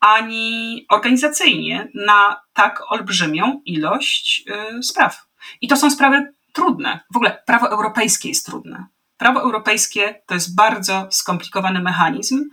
[0.00, 5.26] ani organizacyjnie na tak olbrzymią ilość e, spraw.
[5.60, 7.00] I to są sprawy trudne.
[7.12, 8.86] W ogóle prawo europejskie jest trudne.
[9.16, 12.50] Prawo europejskie to jest bardzo skomplikowany mechanizm,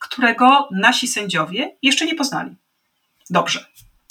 [0.00, 2.56] którego nasi sędziowie jeszcze nie poznali.
[3.30, 3.64] Dobrze.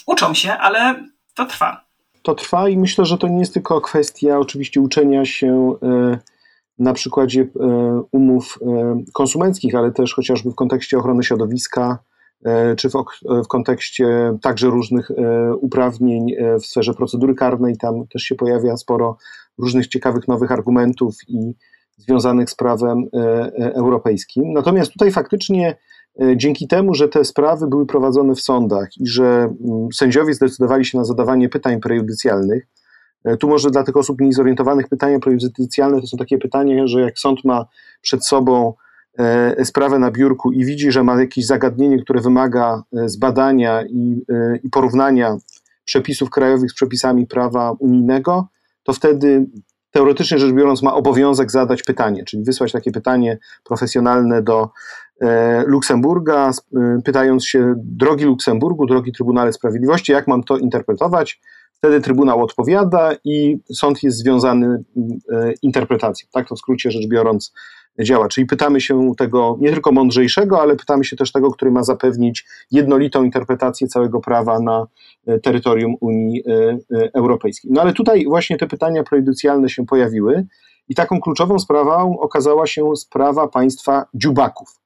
[0.05, 1.89] Uczą się, ale to trwa
[2.23, 6.17] to trwa i myślę, że to nie jest tylko kwestia oczywiście uczenia się e,
[6.79, 7.47] na przykładzie e,
[8.11, 11.99] umów e, konsumenckich, ale też chociażby w kontekście ochrony środowiska,
[12.77, 12.93] czy w,
[13.43, 15.11] w kontekście także różnych
[15.61, 17.77] uprawnień w sferze procedury karnej.
[17.77, 19.17] Tam też się pojawia sporo
[19.57, 21.55] różnych ciekawych nowych argumentów i
[21.97, 23.03] związanych z prawem
[23.73, 24.53] europejskim.
[24.53, 25.75] Natomiast tutaj faktycznie
[26.21, 30.85] E, dzięki temu, że te sprawy były prowadzone w sądach i że mm, sędziowie zdecydowali
[30.85, 32.67] się na zadawanie pytań prejudycjalnych,
[33.23, 37.19] e, tu może dla tych osób niezorientowanych pytania prejudycjalne to są takie pytania, że jak
[37.19, 37.65] sąd ma
[38.01, 38.73] przed sobą e,
[39.63, 44.21] sprawę na biurku i widzi, że ma jakieś zagadnienie, które wymaga zbadania i,
[44.63, 45.37] i porównania
[45.85, 48.47] przepisów krajowych z przepisami prawa unijnego,
[48.83, 49.45] to wtedy
[49.91, 54.69] teoretycznie rzecz biorąc ma obowiązek zadać pytanie, czyli wysłać takie pytanie profesjonalne do
[55.21, 61.41] E, Luksemburga, e, pytając się, drogi Luksemburgu, drogi Trybunale Sprawiedliwości, jak mam to interpretować?
[61.73, 64.83] Wtedy Trybunał odpowiada i sąd jest związany
[65.31, 66.27] e, interpretacją.
[66.31, 67.53] Tak to w skrócie rzecz biorąc
[67.99, 68.27] działa.
[68.27, 72.45] Czyli pytamy się tego nie tylko mądrzejszego, ale pytamy się też tego, który ma zapewnić
[72.71, 74.87] jednolitą interpretację całego prawa na
[75.43, 76.43] terytorium Unii
[77.13, 77.71] Europejskiej.
[77.73, 80.45] No ale tutaj właśnie te pytania prejudycjalne się pojawiły
[80.89, 84.79] i taką kluczową sprawą okazała się sprawa państwa dziubaków.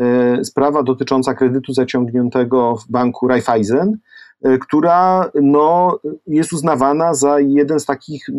[0.00, 3.98] E, sprawa dotycząca kredytu zaciągniętego w banku Raiffeisen,
[4.42, 8.32] e, która no, jest uznawana za jeden z takich e,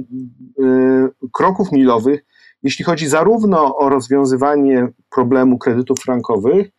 [1.34, 2.26] kroków milowych,
[2.64, 6.70] jeśli chodzi zarówno o rozwiązywanie problemu kredytów frankowych,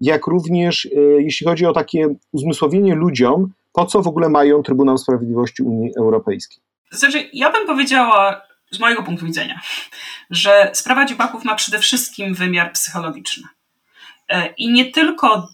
[0.00, 5.62] jak również jeśli chodzi o takie uzmysłowienie ludziom, po co w ogóle mają Trybunał Sprawiedliwości
[5.62, 6.58] Unii Europejskiej.
[6.90, 9.60] Znaczy, ja bym powiedziała z mojego punktu widzenia,
[10.30, 13.48] że sprawa dziubaków ma przede wszystkim wymiar psychologiczny.
[14.28, 15.48] E, I nie tylko,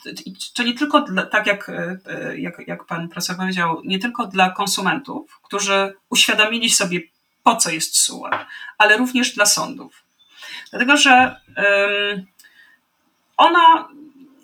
[0.55, 5.40] to nie tylko tak jak, e, jak, jak pan profesor powiedział, nie tylko dla konsumentów,
[5.42, 7.01] którzy uświadomili sobie,
[7.44, 8.46] po co jest SUA,
[8.78, 10.04] ale również dla sądów.
[10.70, 11.37] Dlatego, że
[13.37, 13.88] ona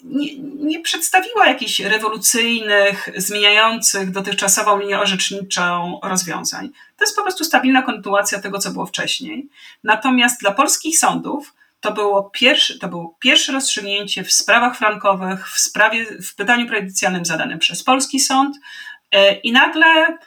[0.04, 6.70] nie, nie, przedstawiła jakichś rewolucyjnych, zmieniających dotychczasową linię orzeczniczą rozwiązań.
[6.96, 9.48] To jest po prostu stabilna kontynuacja tego, co było wcześniej.
[9.84, 15.60] Natomiast dla polskich sądów to było, pierwszy, to było pierwsze rozstrzygnięcie w sprawach frankowych, w,
[15.60, 18.56] sprawie, w pytaniu prejudycjalnym zadanym przez polski sąd
[19.12, 20.18] e, i nagle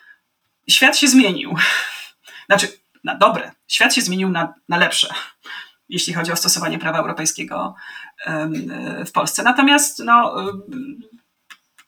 [0.69, 1.55] świat się zmienił.
[2.45, 2.67] Znaczy,
[3.03, 3.51] na dobre.
[3.67, 5.13] Świat się zmienił na, na lepsze,
[5.89, 7.75] jeśli chodzi o stosowanie prawa europejskiego
[9.05, 9.43] w Polsce.
[9.43, 10.35] Natomiast no,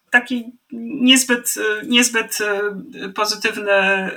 [0.10, 1.54] taki niezbyt,
[1.88, 4.12] niezbyt e, pozytywny e,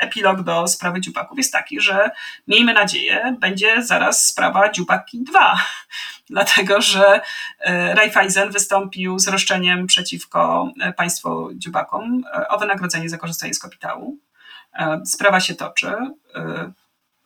[0.00, 2.10] epilog do sprawy dziupaków jest taki, że
[2.48, 5.60] miejmy nadzieję, będzie zaraz sprawa dziupaki 2,
[6.30, 7.20] dlatego że
[7.60, 13.58] e, Raiffeisen wystąpił z roszczeniem przeciwko e, państwu dziubakom e, o wynagrodzenie za korzystanie z
[13.58, 14.18] kapitału.
[15.04, 15.92] Sprawa się toczy,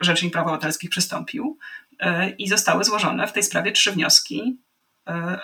[0.01, 1.59] Rzecznik Praw Obywatelskich przystąpił
[2.39, 4.59] i zostały złożone w tej sprawie trzy wnioski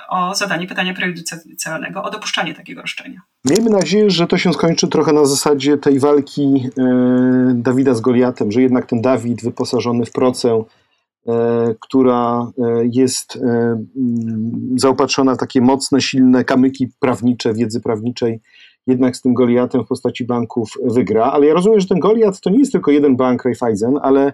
[0.09, 3.21] o zadanie pytania prejudycjalnego o dopuszczanie takiego roszczenia.
[3.45, 8.53] Miejmy nadzieję, że to się skończy trochę na zasadzie tej walki e, Dawida z Goliatem,
[8.53, 10.65] że jednak ten Dawid wyposażony w procę,
[11.29, 13.39] e, która e, jest
[14.77, 18.41] zaopatrzona w takie mocne, silne kamyki prawnicze, wiedzy prawniczej,
[18.87, 21.25] jednak z tym Goliatem w postaci banków wygra.
[21.25, 24.33] Ale ja rozumiem, że ten Goliat to nie jest tylko jeden bank Raiffeisen, ale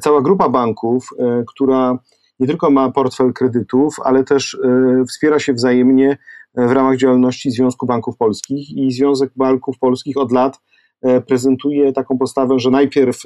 [0.00, 1.08] cała grupa banków,
[1.46, 1.98] która
[2.40, 6.18] nie tylko ma portfel kredytów, ale też e, wspiera się wzajemnie
[6.54, 10.60] e, w ramach działalności Związku Banków Polskich i Związek Banków Polskich od lat
[11.02, 13.22] e, prezentuje taką postawę, że najpierw,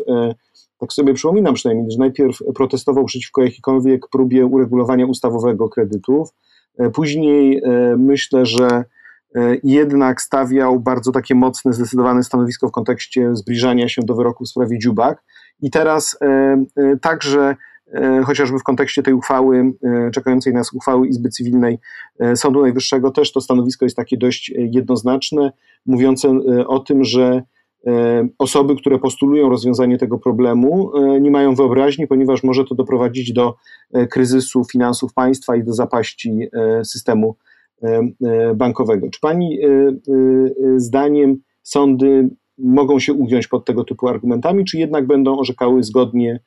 [0.79, 6.29] tak sobie przypominam przynajmniej, że najpierw protestował przeciwko jakiejkolwiek próbie uregulowania ustawowego kredytów,
[6.95, 7.63] później
[7.97, 8.85] myślę, że
[9.65, 14.79] jednak stawiał bardzo takie mocne, zdecydowane stanowisko w kontekście zbliżania się do wyroku w sprawie
[14.79, 15.25] Dziubak.
[15.63, 16.19] I teraz
[17.01, 17.57] także
[17.93, 21.79] E, chociażby w kontekście tej uchwały, e, czekającej nas uchwały Izby Cywilnej
[22.21, 25.53] e, Sądu Najwyższego, też to stanowisko jest takie dość jednoznaczne,
[25.87, 26.29] mówiące
[26.67, 27.43] o tym, że
[28.39, 33.55] osoby, które postulują rozwiązanie tego problemu, nie mają wyobraźni, ponieważ może to doprowadzić do
[34.11, 36.49] kryzysu finansów państwa i do zapaści
[36.85, 37.37] systemu
[38.55, 39.11] bankowego.
[39.11, 39.59] Czy pani
[40.77, 46.41] zdaniem sądy mogą się ugiąć pod tego typu argumentami, czy jednak będą orzekały zgodnie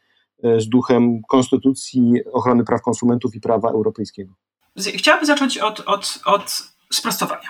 [0.57, 4.33] z duchem Konstytucji, ochrony praw konsumentów i prawa europejskiego?
[4.77, 6.63] Chciałabym zacząć od, od, od
[6.93, 7.49] sprostowania.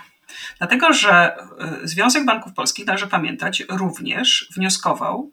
[0.58, 1.36] Dlatego, że
[1.84, 5.32] Związek Banków Polskich, należy pamiętać, również wnioskował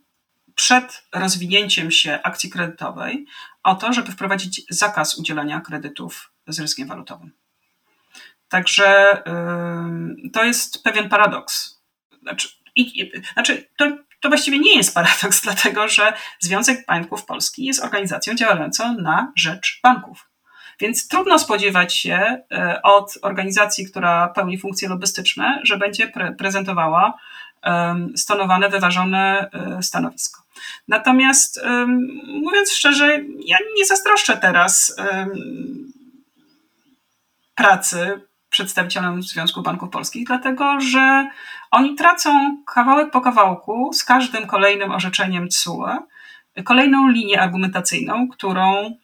[0.54, 3.26] przed rozwinięciem się akcji kredytowej
[3.62, 7.32] o to, żeby wprowadzić zakaz udzielania kredytów z ryskiem walutowym.
[8.48, 9.22] Także
[10.32, 11.82] to jest pewien paradoks.
[12.22, 13.84] Znaczy, i, znaczy to,
[14.20, 19.80] to właściwie nie jest paradoks, dlatego że Związek Banków Polskich jest organizacją działającą na rzecz
[19.82, 20.30] banków.
[20.80, 27.18] Więc trudno spodziewać się e, od organizacji, która pełni funkcje lobbystyczne, że będzie pre prezentowała
[28.16, 30.42] stonowane, wyważone e, stanowisko.
[30.88, 31.60] Natomiast
[32.26, 34.96] mówiąc szczerze, ja nie zazdroszczę teraz
[37.54, 38.27] pracy
[38.58, 41.30] przedstawicielom Związku Banków Polskich, dlatego że
[41.70, 45.98] oni tracą kawałek po kawałku z każdym kolejnym orzeczeniem TSUE
[46.64, 48.94] kolejną linię argumentacyjną, którą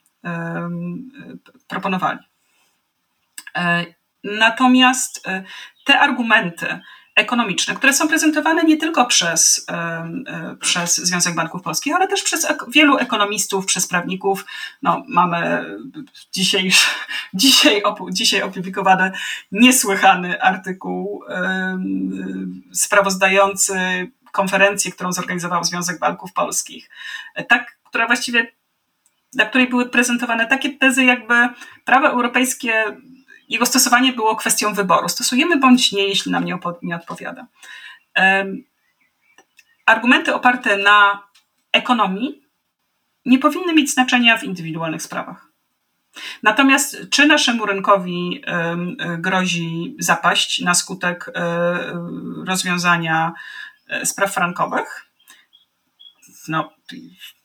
[1.68, 2.18] proponowali.
[3.56, 3.84] E,
[4.24, 5.44] natomiast e,
[5.84, 6.80] te argumenty
[7.14, 9.66] ekonomiczne, które są prezentowane nie tylko przez,
[10.60, 14.44] przez Związek Banków Polskich, ale też przez wielu ekonomistów, przez prawników.
[14.82, 15.64] No, mamy
[16.32, 16.70] dzisiaj,
[17.34, 19.12] dzisiaj, dzisiaj opublikowany
[19.52, 21.24] niesłychany artykuł
[22.72, 23.74] sprawozdający
[24.32, 26.90] konferencję, którą zorganizował Związek Banków Polskich.
[27.48, 28.46] Tak, która właściwie
[29.34, 31.34] na której były prezentowane takie tezy, jakby
[31.84, 32.96] prawo europejskie,
[33.48, 35.08] jego stosowanie było kwestią wyboru.
[35.08, 37.46] Stosujemy bądź nie, jeśli nam nie, nie odpowiada.
[39.86, 41.22] Argumenty oparte na
[41.72, 42.42] ekonomii
[43.26, 45.48] nie powinny mieć znaczenia w indywidualnych sprawach.
[46.42, 48.42] Natomiast czy naszemu rynkowi
[49.18, 51.78] grozi zapaść na skutek e,
[52.46, 53.32] rozwiązania
[53.88, 55.06] e, spraw frankowych?
[56.48, 56.72] No,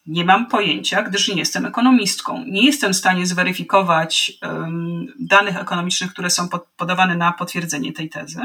[0.06, 2.44] nie mam pojęcia, gdyż nie jestem ekonomistką.
[2.46, 4.32] Nie jestem w stanie zweryfikować
[5.20, 8.40] danych ekonomicznych, które są pod, podawane na potwierdzenie tej tezy.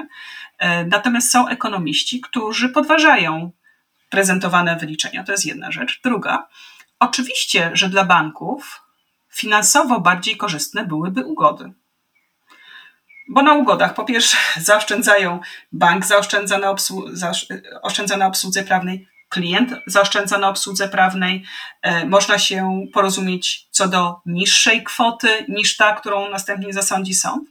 [0.57, 3.51] E, natomiast są ekonomiści, którzy podważają
[4.09, 5.23] prezentowane wyliczenia.
[5.23, 6.01] To jest jedna rzecz.
[6.03, 6.47] Druga,
[6.99, 8.81] oczywiście, że dla banków
[9.29, 11.73] finansowo bardziej korzystne byłyby ugody.
[13.27, 15.39] Bo na ugodach po pierwsze zaoszczędzają,
[15.71, 21.43] bank zaoszczędza na, obsłu- zaoszczędza na obsłudze prawnej, klient zaoszczędza na obsłudze prawnej.
[21.81, 27.49] E, można się porozumieć co do niższej kwoty niż ta, którą następnie zasądzi sąd.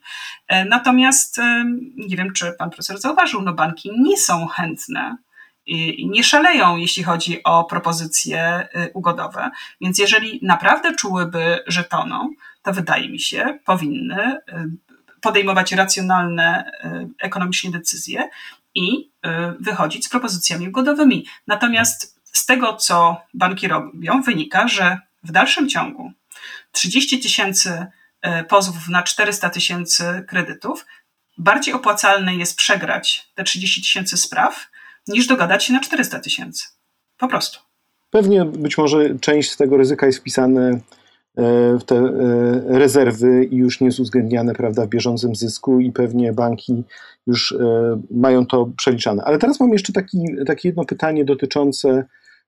[0.49, 1.64] E, natomiast e,
[1.97, 5.16] nie wiem, czy pan profesor zauważył, no banki nie są chętne
[5.66, 9.51] i nie szaleją, jeśli chodzi o propozycje ugodowe.
[9.81, 12.31] Więc jeżeli naprawdę czułyby, że toną,
[12.62, 14.38] to wydaje mi się, powinny
[15.20, 16.73] podejmować racjonalne
[17.18, 18.29] ekonomicznie decyzje
[18.74, 19.28] i y,
[19.60, 21.26] wychodzić z propozycjami ugodowymi.
[21.46, 26.12] Natomiast z tego, co banki robią, wynika, że w dalszym ciągu
[26.72, 27.87] 30 tysięcy
[28.26, 30.87] y, pozwów na 400 tysięcy kredytów,
[31.38, 34.70] bardziej opłacalne jest przegrać te 30 tysięcy spraw,
[35.08, 36.66] niż dogadać się na 400 tysięcy.
[37.18, 37.58] Po prostu.
[38.10, 40.80] Pewnie być może część z tego ryzyka jest wpisane
[41.80, 42.12] w te
[42.66, 46.84] rezerwy i już nie jest uwzględniane prawda, w bieżącym zysku i pewnie banki
[47.26, 49.22] już e, mają to przeliczane.
[49.24, 52.04] Ale teraz mam jeszcze taki, takie jedno pytanie dotyczące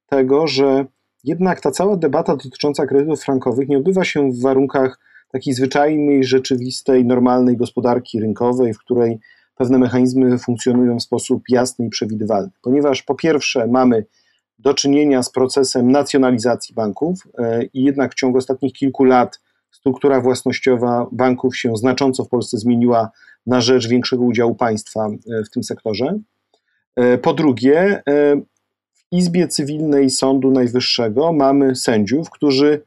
[0.06, 0.86] tego, że
[1.24, 4.98] jednak ta cała debata dotycząca kredytów frankowych nie odbywa się w warunkach
[5.32, 9.18] takiej zwyczajnej, rzeczywistej, normalnej gospodarki rynkowej, w której
[9.56, 12.50] pewne mechanizmy funkcjonują w sposób jasny i przewidywalny.
[12.62, 14.04] Ponieważ po pierwsze mamy
[14.58, 20.20] do czynienia z procesem nacjonalizacji banków e, i jednak w ciągu ostatnich kilku lat struktura
[20.20, 23.10] własnościowa banków się znacząco w Polsce zmieniła
[23.46, 26.18] na rzecz większego udziału państwa e, w tym sektorze.
[26.96, 28.02] E, po drugie,
[28.94, 32.82] w Izbie Cywilnej Sądu Najwyższego mamy sędziów, którzy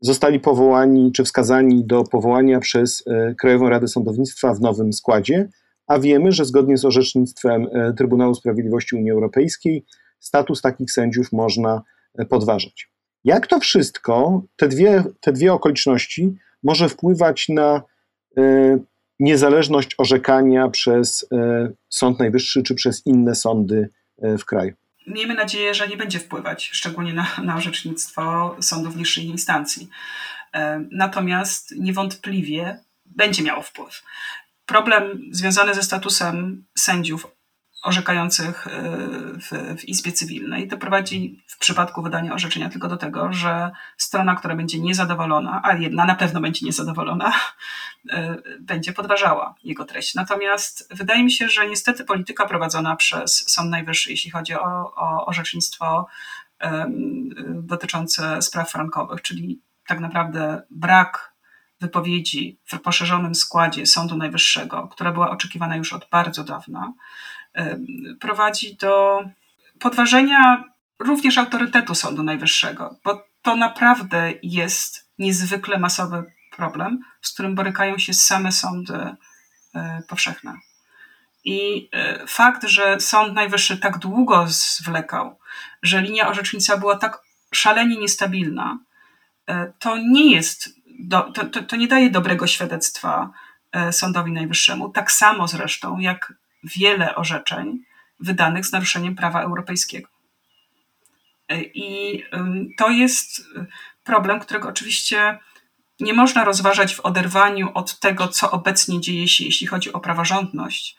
[0.00, 3.04] zostali powołani czy wskazani do powołania przez
[3.38, 5.48] Krajową Radę Sądownictwa w nowym składzie,
[5.86, 9.84] a wiemy, że zgodnie z orzecznictwem Trybunału Sprawiedliwości Unii Europejskiej
[10.24, 11.82] status takich sędziów można
[12.18, 12.90] e, podważać.
[13.24, 17.82] Jak to wszystko, te dwie, te dwie okoliczności, może wpływać na
[19.18, 21.26] niezależność orzekania przez y,
[21.88, 23.90] Sąd Najwyższy czy przez inne sądy
[24.24, 24.72] y, w kraju?
[25.06, 29.88] Miejmy nadzieję, że nie będzie wpływać, szczególnie na, na orzecznictwo sądów niższej instancji.
[30.90, 34.02] Natomiast niewątpliwie będzie miało wpływ.
[34.66, 37.26] Problem związany ze statusem sędziów
[37.84, 38.68] orzekających
[39.40, 40.68] w, w Izbie Cywilnej.
[40.68, 45.72] To prowadzi w przypadku wydania orzeczenia tylko do tego, że strona, która będzie niezadowolona, a
[45.72, 47.32] jedna na pewno będzie niezadowolona,
[48.60, 50.14] będzie podważała jego treść.
[50.14, 55.26] Natomiast wydaje mi się, że niestety polityka prowadzona przez Sąd Najwyższy, jeśli chodzi o, o
[55.26, 56.06] orzecznictwo
[57.48, 61.34] dotyczące spraw frankowych, czyli tak naprawdę brak
[61.80, 66.92] wypowiedzi w poszerzonym składzie Sądu Najwyższego, która była oczekiwana już od bardzo dawna,
[68.20, 69.24] prowadzi do
[69.80, 70.64] podważenia
[70.98, 78.14] również autorytetu Sądu Najwyższego, bo to naprawdę jest niezwykle masowy problem, z którym borykają się
[78.14, 79.16] same sądy
[79.74, 80.54] e, powszechne.
[81.44, 85.38] I e, fakt, że Sąd Najwyższy tak długo zwlekał,
[85.82, 87.18] że linia orzecznicza była tak
[87.54, 88.78] szalenie niestabilna,
[89.46, 90.68] e, to nie jest,
[91.00, 93.30] do, to, to, to, nie daje dobrego świadectwa
[93.90, 94.88] Sądowi Najwyższemu.
[94.88, 96.32] Tak samo zresztą jak
[96.64, 97.78] wiele orzeczeń
[98.20, 100.08] wydanych z naruszeniem prawa europejskiego.
[101.74, 102.22] I
[102.78, 103.42] to jest
[104.04, 105.38] problem, którego oczywiście
[106.00, 110.96] nie można rozważać w oderwaniu od tego, co obecnie dzieje się, jeśli chodzi o praworządność.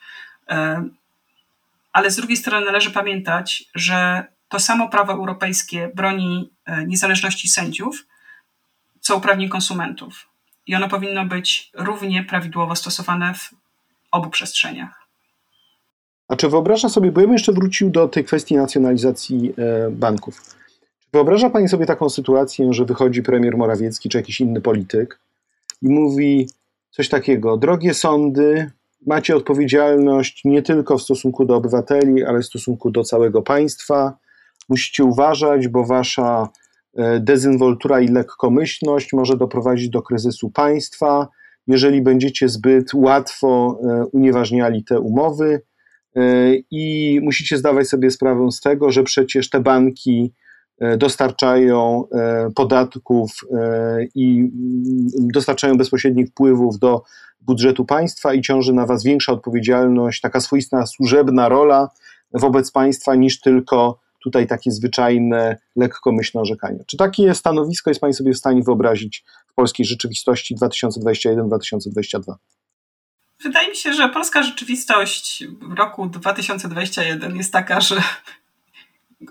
[1.92, 8.06] Ale z drugiej strony należy pamiętać, że to samo prawo europejskie broni e, niezależności sędziów,
[9.00, 10.28] co uprawnień konsumentów.
[10.66, 13.50] I ono powinno być równie prawidłowo stosowane w
[14.10, 15.05] obu przestrzeniach.
[16.28, 20.40] A czy wyobraża sobie, bo ja bym jeszcze wrócił do tej kwestii nacjonalizacji e, banków.
[21.00, 25.18] Czy wyobraża Pani sobie taką sytuację, że wychodzi premier Morawiecki czy jakiś inny polityk
[25.82, 26.48] i mówi
[26.90, 28.70] coś takiego: Drogie sądy,
[29.06, 34.18] macie odpowiedzialność nie tylko w stosunku do obywateli, ale w stosunku do całego państwa.
[34.68, 36.48] Musicie uważać, bo wasza
[36.96, 41.28] e, dezynwoltura i lekkomyślność może doprowadzić do kryzysu państwa,
[41.66, 45.62] jeżeli będziecie zbyt łatwo e, unieważniali te umowy.
[46.16, 50.32] E, i musicie zdawać sobie sprawę z tego, że przecież te banki
[50.78, 53.30] e, dostarczają e, podatków
[54.14, 57.02] i mm, dostarczają bezpośrednich wpływów do
[57.40, 61.90] budżetu państwa i ciąży na was większa odpowiedzialność, taka swoista służebna rola
[62.32, 66.84] wobec państwa niż tylko tutaj takie zwyczajne, lekkomyślne orzekanie.
[66.86, 72.34] Czy takie stanowisko jest Pani sobie w stanie wyobrazić w polskiej rzeczywistości 2021-2022?
[73.42, 78.02] Wydaje mi się, że polska rzeczywistość w roku 2021 jest taka, że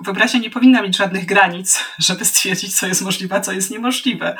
[0.01, 4.37] wyobraźnia nie powinna mieć żadnych granic, żeby stwierdzić, co jest możliwe, a co jest niemożliwe.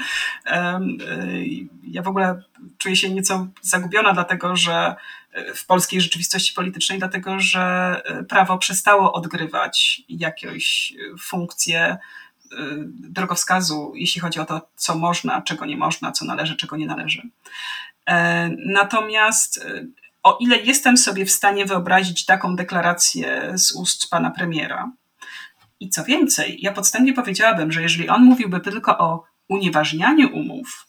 [1.84, 2.42] Ja w ogóle
[2.78, 4.96] czuję się nieco zagubiona, dlatego że
[5.56, 11.98] w polskiej rzeczywistości politycznej, dlatego że prawo przestało odgrywać jakąś funkcję
[12.88, 17.22] drogowskazu, jeśli chodzi o to, co można, czego nie można, co należy, czego nie należy.
[18.10, 19.86] E, natomiast e,
[20.24, 24.92] o ile jestem sobie w stanie wyobrazić taką deklarację z ust pana premiera,
[25.80, 30.88] i co więcej, ja podstępnie powiedziałabym, że jeżeli on mówiłby tylko o unieważnianiu umów,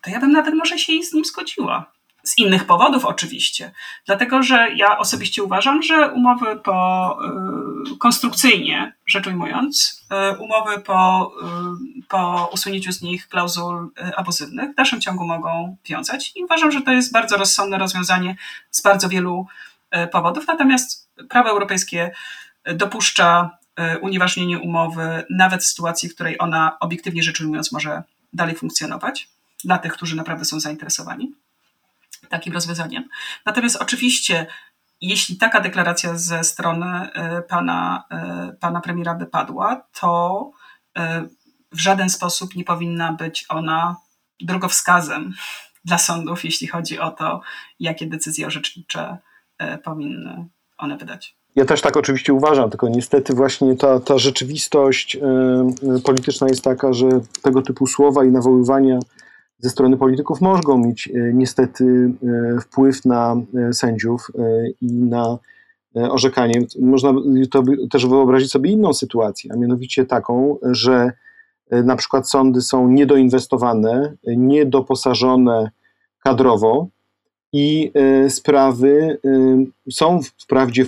[0.00, 1.92] to ja bym nawet może się z nim zgodziła.
[2.24, 3.72] Z innych powodów oczywiście.
[4.06, 7.18] Dlatego, że ja osobiście uważam, że umowy po
[7.92, 10.04] y, konstrukcyjnie rzecz ujmując,
[10.34, 11.32] y, umowy po,
[11.98, 16.82] y, po usunięciu z nich klauzul abuzywnych w dalszym ciągu mogą wiązać i uważam, że
[16.82, 18.36] to jest bardzo rozsądne rozwiązanie
[18.70, 19.46] z bardzo wielu
[20.12, 20.46] powodów.
[20.46, 22.10] Natomiast prawo europejskie
[22.74, 23.58] dopuszcza
[24.00, 29.28] unieważnienie umowy nawet w sytuacji, w której ona obiektywnie rzecz ujmując może dalej funkcjonować
[29.64, 31.32] dla tych, którzy naprawdę są zainteresowani
[32.32, 33.08] takim rozwiązaniem.
[33.46, 34.46] Natomiast oczywiście,
[35.00, 40.50] jeśli taka deklaracja ze strony e, pana, e, pana premiera by padła, to
[40.98, 41.24] e,
[41.72, 43.96] w żaden sposób nie powinna być ona
[44.40, 45.32] drogowskazem
[45.84, 47.40] dla sądów, jeśli chodzi o to,
[47.80, 49.18] jakie decyzje orzecznicze
[49.84, 51.36] powinny one wydać.
[51.56, 55.16] Ja też tak oczywiście uważam, tylko niestety właśnie ta, ta rzeczywistość
[56.04, 57.08] polityczna jest taka, że
[57.42, 58.98] tego typu słowa i nawoływania
[59.62, 62.12] ze strony polityków mogą mieć e, niestety
[62.56, 63.36] e, wpływ na
[63.68, 64.30] e, sędziów
[64.80, 65.38] i na
[65.94, 66.60] orzekanie.
[66.80, 67.14] Można
[67.50, 71.12] to też wyobrazić sobie inną sytuację, a mianowicie taką, że
[71.70, 75.70] na przykład sądy są niedoinwestowane, niedoposażone
[76.24, 76.86] kadrowo
[77.52, 77.92] i
[78.28, 79.18] sprawy
[79.90, 80.86] są wprawdzie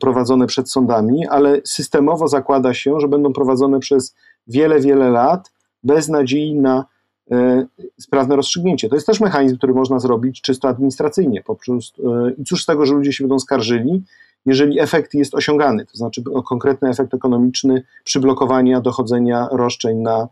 [0.00, 4.14] prowadzone przed sądami, ale systemowo zakłada się, że będą prowadzone przez
[4.46, 6.84] wiele, wiele lat bez nadziei na
[7.98, 8.88] sprawne rozstrzygnięcie.
[8.88, 11.42] To jest też mechanizm, który można zrobić czysto administracyjnie.
[11.42, 14.02] Poprzez, e, I cóż z tego, że ludzie się będą skarżyli,
[14.46, 20.28] jeżeli efekt jest osiągany, to znaczy konkretny efekt ekonomiczny przyblokowania dochodzenia roszczeń na,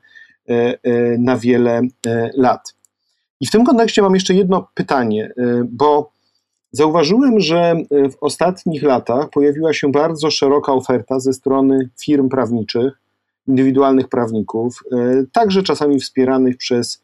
[0.49, 0.79] e,
[1.19, 1.83] na wiele
[2.37, 2.75] lat.
[3.41, 5.33] I w tym kontekście mam jeszcze jedno pytanie,
[5.65, 6.13] bo
[6.75, 13.02] Zauważyłem, że w ostatnich latach pojawiła się bardzo szeroka oferta ze strony firm prawniczych,
[13.49, 14.83] indywidualnych prawników,
[15.33, 17.03] także czasami wspieranych przez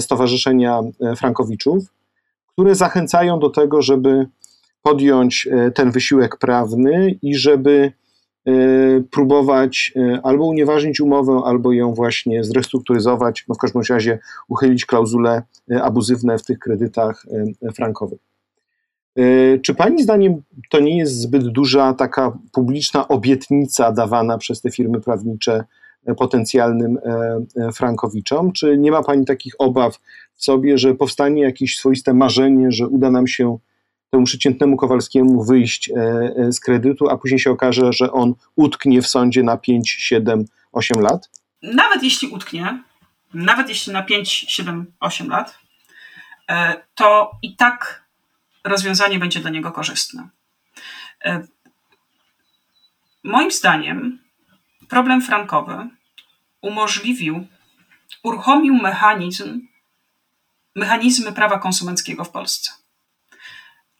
[0.00, 0.80] stowarzyszenia
[1.16, 1.84] frankowiczów,
[2.46, 4.26] które zachęcają do tego, żeby
[4.82, 7.92] podjąć ten wysiłek prawny i żeby
[8.46, 8.52] E,
[9.10, 14.18] próbować e, albo unieważnić umowę, albo ją właśnie zrestrukturyzować, no w każdym razie
[14.48, 17.26] uchylić klauzule e, abuzywne w tych kredytach
[17.74, 18.18] frankowych.
[19.62, 25.00] Czy Pani zdaniem to nie jest zbyt duża taka publiczna obietnica dawana przez te firmy
[25.00, 25.64] prawnicze
[26.16, 26.98] potencjalnym
[27.74, 28.52] frankowiczom?
[28.52, 29.98] Czy nie ma Pani takich obaw
[30.34, 33.58] w sobie, że powstanie jakieś swoiste marzenie, że uda nam się
[34.10, 35.94] temu przeciętnemu Kowalskiemu wyjść e,
[36.36, 40.44] e, z kredytu, a później się okaże, że on utknie w sądzie na 5, 7,
[40.72, 41.30] 8 lat?
[41.62, 42.82] Nawet jeśli utknie,
[43.34, 45.58] nawet jeśli na 5, 7, 8 lat,
[46.50, 48.05] e, to i tak
[48.66, 50.28] rozwiązanie będzie dla niego korzystne.
[53.24, 54.18] Moim zdaniem
[54.88, 55.88] problem frankowy
[56.60, 57.46] umożliwił,
[58.22, 59.60] uruchomił mechanizm,
[60.74, 62.72] mechanizmy prawa konsumenckiego w Polsce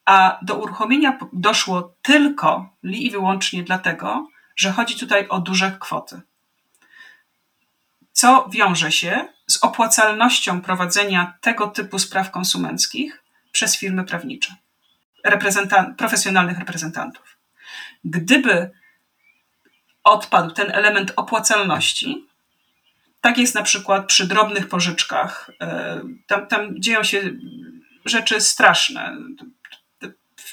[0.07, 6.21] a do uruchomienia doszło tylko li i wyłącznie dlatego, że chodzi tutaj o duże kwoty.
[8.13, 13.23] Co wiąże się z opłacalnością prowadzenia tego typu spraw konsumenckich
[13.57, 14.55] przez firmy prawnicze,
[15.97, 17.37] profesjonalnych reprezentantów.
[18.05, 18.71] Gdyby
[20.05, 22.27] odpadł ten element opłacalności,
[23.21, 25.51] tak jest na przykład przy drobnych pożyczkach.
[25.61, 27.31] E, tam, tam dzieją się
[28.05, 29.17] rzeczy straszne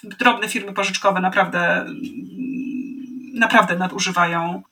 [0.03, 1.85] drobne firmy pożyczkowe naprawdę,
[3.33, 4.63] naprawdę nadużywają,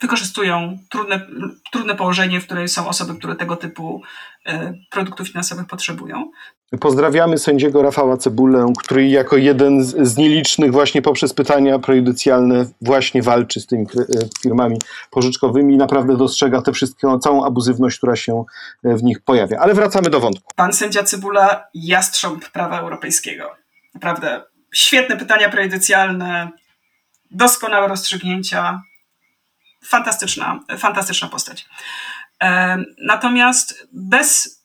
[0.00, 1.26] wykorzystują trudne,
[1.72, 4.02] trudne położenie, w którym są osoby, które tego typu
[4.46, 6.30] e, produktów finansowych potrzebują.
[6.80, 13.60] Pozdrawiamy sędziego Rafała Cebulę, który jako jeden z nielicznych właśnie poprzez pytania prejudycjalne właśnie walczy
[13.60, 14.04] z tymi e,
[14.42, 14.78] firmami
[15.10, 18.44] pożyczkowymi i naprawdę dostrzega tę wszystką, całą abuzywność, która się
[18.84, 19.58] e, w nich pojawia.
[19.58, 20.52] Ale wracamy do wątku.
[20.56, 23.54] Pan sędzia Cebula, jastrząb prawa europejskiego.
[23.94, 24.42] Naprawdę
[24.74, 26.50] świetne pytania prejudycjalne,
[27.30, 28.80] doskonałe rozstrzygnięcia.
[29.84, 31.66] Fantastyczna, fantastyczna postać.
[32.98, 34.55] Natomiast bez e,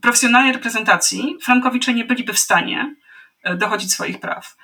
[0.00, 2.94] profesjonalnej reprezentacji Frankowicze nie byliby w stanie
[3.42, 4.56] e, dochodzić swoich praw.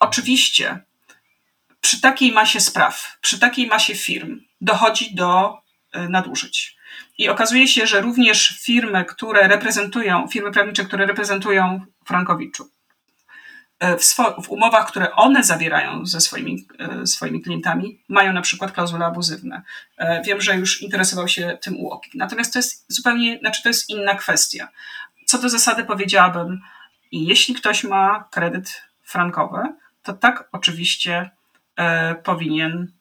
[0.00, 0.84] Oczywiście
[1.80, 5.58] przy takiej masie spraw, przy takiej masie firm dochodzi do
[5.92, 6.76] e, nadużyć.
[7.18, 12.66] I okazuje się, że również firmy, które reprezentują, firmy prawnicze, które reprezentują Frankowiczów,
[13.84, 14.04] E, w,
[14.44, 19.62] w, umowach, które one zawierają ze swoimi, e, swoimi klientami, mają na przykład klauzule abuzywne.
[19.96, 22.14] E, wiem, że już interesował się tym UOKiK.
[22.14, 24.68] Natomiast to jest zupełnie, znaczy to jest inna kwestia.
[25.26, 26.60] Co do zasady powiedziałabym,
[27.12, 29.58] jeśli ktoś ma kredyt frankowy,
[30.02, 31.30] to tak oczywiście
[32.24, 32.92] powinien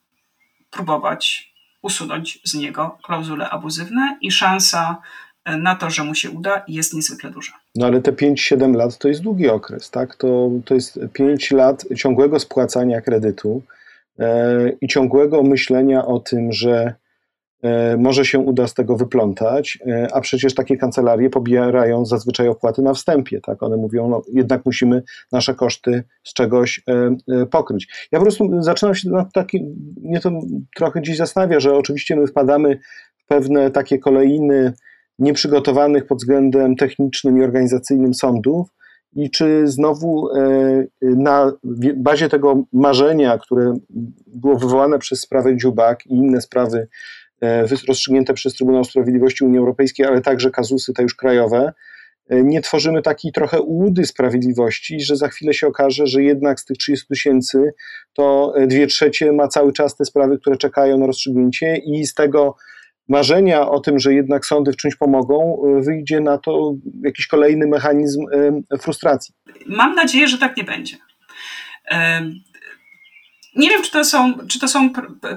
[0.71, 4.97] próbować usunąć z niego klauzule abuzywne i szansa
[5.45, 7.62] na to, że mu się uda, jest niezwykle duża.
[7.76, 10.15] No ale te 5-7 lat to jest długi okres, tak?
[10.15, 13.61] To, to jest 5 lat ciągłego spłacania kredytu
[14.19, 16.93] e, i ciągłego myślenia o tym, że
[17.63, 22.82] e, może się uda z tego wyplątać, e, a przecież takie kancelarie pobierają zazwyczaj opłaty
[22.82, 23.63] na wstępie, tak?
[23.63, 26.82] One mówią, no jednak musimy nasze koszty z czegoś
[27.51, 28.07] pokryć.
[28.11, 29.65] Ja po prostu zaczynam się na taki,
[30.01, 30.32] mnie to
[30.76, 32.80] trochę dziś zastanawia, że oczywiście my wpadamy
[33.17, 34.74] w pewne takie kolejny
[35.20, 38.68] nieprzygotowanych pod względem technicznym i organizacyjnym sądów
[39.16, 41.51] i czy znowu e, na
[41.95, 43.78] bazie tego marzenia, które
[44.28, 46.88] było wywołane przez sprawę Dziubak i inne sprawy
[47.41, 51.74] e, rozstrzygnięte przez Trybunał Sprawiedliwości Unii Europejskiej, ale także kazusy te już krajowe,
[52.30, 56.66] e, nie tworzymy takiej trochę ułudy sprawiedliwości, że za chwilę się okaże, że jednak z
[56.66, 57.74] tych 30 tysięcy
[58.14, 62.55] to dwie trzecie ma cały czas te sprawy, które czekają na rozstrzygnięcie i z tego
[63.10, 66.74] marzenia o tym, że jednak sądy w czymś pomogą, y, wyjdzie na to
[67.04, 68.26] jakiś kolejny mechanizm
[68.74, 69.34] y, frustracji.
[69.68, 70.97] Mam nadzieję, że tak nie będzie.
[73.56, 74.89] Nie wiem, czy to są, czy to są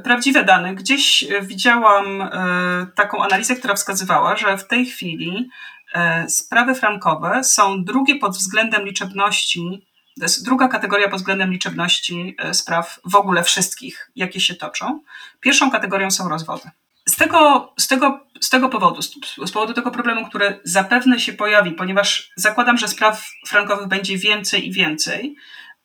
[0.05, 0.75] prawdziwe dane.
[0.75, 5.49] Gdzieś widziałam e, taką analizę, która wskazywała, że w tej chwili
[5.95, 9.87] e, sprawy frankowe są drugie pod względem liczebności,
[10.19, 15.01] to jest druga kategoria pod względem liczebności e, spraw w ogóle wszystkich, jakie się toczą.
[15.41, 16.71] Pierwszą kategorią są rozwody.
[17.17, 19.03] Z tego, z, tego, z tego powodu,
[19.47, 24.69] z powodu tego problemu, który zapewne się pojawi, ponieważ zakładam, że spraw frankowych będzie więcej
[24.69, 25.37] i więcej,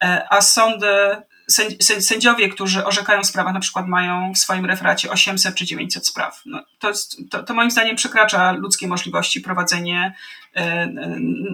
[0.03, 0.87] e, a sądy,
[1.99, 6.41] sędziowie, którzy orzekają sprawę, na przykład mają w swoim referacie 800 czy 900 spraw.
[6.45, 6.91] No, to,
[7.29, 10.15] to, to moim zdaniem przekracza ludzkie możliwości prowadzenie,
[10.55, 10.87] e,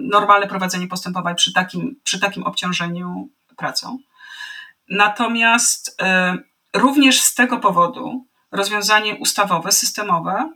[0.02, 3.98] normalne prowadzenie postępowań przy takim, przy takim obciążeniu pracą.
[4.88, 6.38] Natomiast e,
[6.74, 10.52] również z tego powodu rozwiązanie ustawowe, systemowe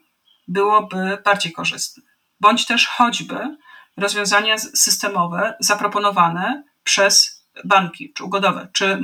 [0.49, 2.03] byłoby bardziej korzystne.
[2.41, 3.57] Bądź też choćby
[3.97, 9.03] rozwiązania systemowe zaproponowane przez banki, czy ugodowe, czy,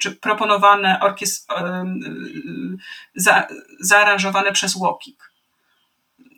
[0.00, 1.48] czy proponowane, orkiest,
[3.14, 3.46] za,
[3.80, 5.32] zaaranżowane przez Łokik.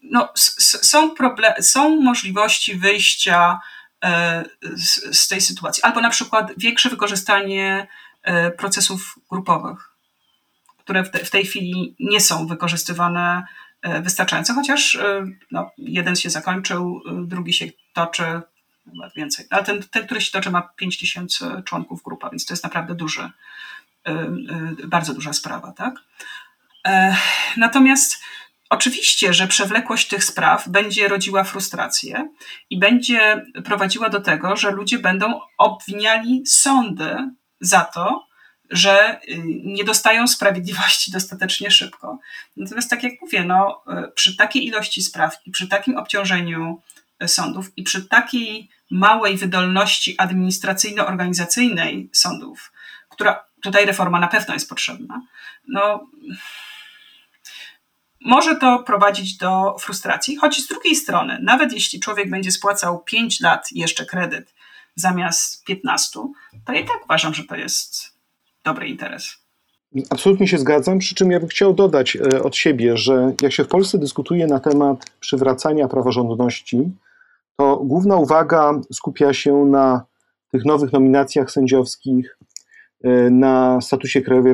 [0.02, 3.60] No, są, problem, są możliwości wyjścia
[4.04, 7.88] e, z, z tej sytuacji, albo na przykład większe wykorzystanie
[8.22, 9.89] e, procesów grupowych,
[10.90, 13.44] które w, te, w tej chwili nie są wykorzystywane
[13.82, 14.98] e, wystarczająco, chociaż
[15.50, 18.40] no, jeden się zakończył, drugi się toczy,
[18.90, 19.46] chyba więcej.
[19.50, 22.94] Ale ten, ten, który się toczy, ma 5 tysięcy członków grupa, więc to jest naprawdę
[22.94, 23.30] duży,
[24.84, 25.94] bardzo duża sprawa, tak?
[26.86, 27.16] E,
[27.56, 28.22] natomiast
[28.70, 32.28] oczywiście, że przewlekłość tych spraw będzie rodziła frustrację
[32.70, 37.16] i będzie prowadziła do tego, że ludzie będą obwiniali sądy
[37.60, 38.29] za to,
[38.70, 42.18] że y, nie dostają sprawiedliwości dostatecznie szybko.
[42.56, 46.82] Natomiast tak jak mówię, no, przy takiej ilości spraw i przy takim obciążeniu
[47.26, 52.72] sądów i przy takiej małej wydolności administracyjno-organizacyjnej sądów,
[53.08, 55.22] która tutaj reforma na pewno jest potrzebna,
[55.68, 56.06] no,
[58.20, 63.40] może to prowadzić do frustracji, choć z drugiej strony, nawet jeśli człowiek będzie spłacał 5
[63.40, 64.54] lat jeszcze kredyt
[64.94, 66.20] zamiast 15,
[66.64, 68.09] to i tak uważam, że to jest
[68.64, 69.40] dobry interes.
[70.10, 73.64] Absolutnie się zgadzam, przy czym ja bym chciał dodać e, od siebie, że jak się
[73.64, 76.90] w Polsce dyskutuje na temat przywracania praworządności,
[77.56, 80.04] to główna uwaga skupia się na
[80.52, 82.38] tych nowych nominacjach sędziowskich,
[83.04, 84.52] e, na statusie Krajowej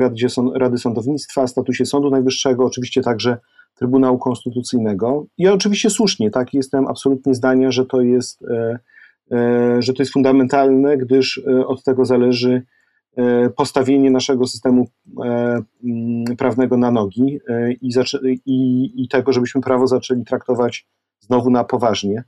[0.55, 3.37] Rady, Sądownictwa, statusie Sądu Najwyższego, oczywiście także
[3.75, 5.25] Trybunału Konstytucyjnego.
[5.37, 8.43] I oczywiście słusznie, tak, jestem absolutnie zdania, że to jest,
[9.31, 12.61] e, że to jest fundamentalne, gdyż od tego zależy
[13.55, 14.87] postawienie naszego systemu
[16.37, 17.39] prawnego na nogi
[17.81, 17.89] i,
[18.45, 20.87] i, i tego, żebyśmy prawo zaczęli traktować
[21.19, 22.23] znowu na poważnie.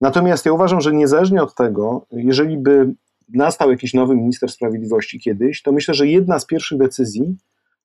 [0.00, 2.94] Natomiast ja uważam, że niezależnie od tego, jeżeli by
[3.28, 7.36] nastał jakiś nowy minister sprawiedliwości kiedyś, to myślę, że jedna z pierwszych decyzji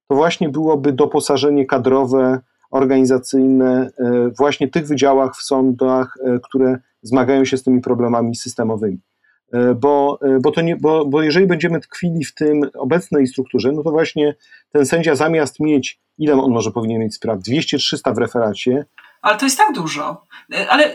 [0.08, 2.40] to właśnie byłoby doposażenie kadrowe,
[2.72, 9.00] organizacyjne e, właśnie tych wydziałach w sądach, e, które zmagają się z tymi problemami systemowymi.
[9.54, 13.84] E, bo, bo, to nie, bo, bo jeżeli będziemy tkwili w tym obecnej strukturze, no
[13.84, 14.36] to właśnie
[14.72, 18.86] ten sędzia zamiast mieć, ile on może powinien mieć spraw, 200-300 w referacie,
[19.22, 20.24] ale to jest tak dużo.
[20.54, 20.94] E, ale,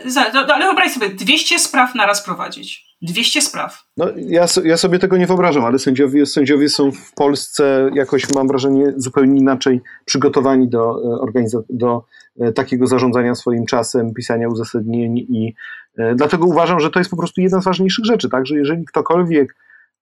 [0.53, 2.94] ale wyobraź sobie, 200 spraw naraz prowadzić.
[3.05, 3.83] 200 spraw.
[3.97, 8.47] No, ja, ja sobie tego nie wyobrażam, ale sędziowie, sędziowie są w Polsce jakoś, mam
[8.47, 11.01] wrażenie, zupełnie inaczej przygotowani do,
[11.35, 12.03] e, do
[12.39, 15.53] e, takiego zarządzania swoim czasem, pisania uzasadnień i
[16.15, 19.55] dlatego uważam, że to jest po prostu jedna z ważniejszych rzeczy, tak, że jeżeli ktokolwiek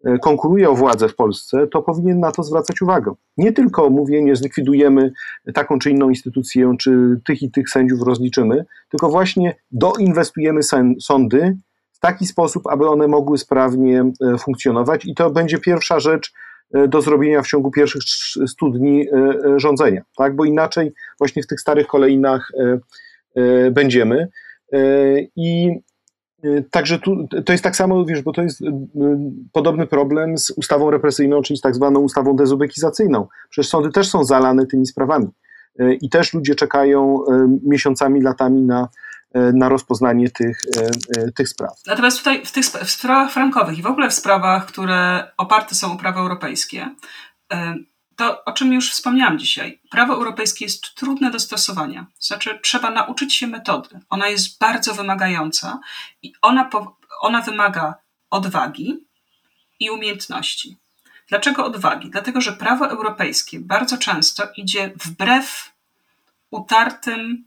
[0.03, 3.13] E, konkuruje o władzę w Polsce, to powinien na to zwracać uwagę.
[3.37, 5.11] Nie tylko mówienie, zlikwidujemy
[5.53, 10.61] taką czy inną instytucję, czy tych i tych sędziów rozliczymy, tylko właśnie doinwestujemy
[11.01, 11.57] sądy
[12.03, 16.33] taki sposób, aby one mogły sprawnie e, funkcjonować i to będzie pierwsza rzecz
[16.73, 18.01] e, do zrobienia w ciągu pierwszych
[18.47, 19.05] 100 dni
[19.57, 20.35] rządzenia, tak?
[20.35, 22.51] bo inaczej właśnie w tych starych kolejnach
[23.71, 24.27] będziemy.
[25.35, 25.71] I
[26.71, 28.61] także tu, to jest tak samo, wiesz, bo to jest
[29.51, 33.27] podobny problem z ustawą represyjną, czyli z tak zwaną ustawą dezubekizacyjną.
[33.49, 35.27] Przecież sądy też są zalane tymi sprawami
[36.01, 37.19] i też ludzie czekają
[37.63, 38.89] miesiącami, latami na,
[39.33, 40.61] na rozpoznanie tych,
[41.35, 41.73] tych spraw.
[41.87, 45.93] Natomiast tutaj w tych w sprawach frankowych i w ogóle w sprawach, które oparte są
[45.93, 46.89] o prawo europejskie,
[48.15, 52.05] to, o czym już wspomniałam dzisiaj, prawo europejskie jest trudne do stosowania.
[52.19, 53.99] Znaczy, trzeba nauczyć się metody.
[54.09, 55.79] Ona jest bardzo wymagająca
[56.21, 56.69] i ona,
[57.21, 57.95] ona wymaga
[58.29, 59.03] odwagi
[59.79, 60.77] i umiejętności.
[61.29, 62.09] Dlaczego odwagi?
[62.09, 65.71] Dlatego, że prawo europejskie bardzo często idzie wbrew
[66.51, 67.45] utartym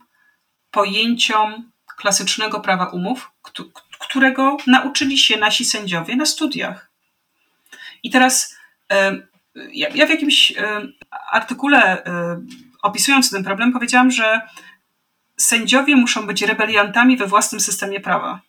[0.71, 3.31] pojęciom klasycznego prawa umów,
[3.99, 6.91] którego nauczyli się nasi sędziowie na studiach.
[8.03, 8.55] I teraz
[9.71, 10.53] ja, w jakimś
[11.31, 12.03] artykule
[12.81, 14.41] opisując ten problem powiedziałam, że
[15.37, 18.41] sędziowie muszą być rebeliantami we własnym systemie prawa.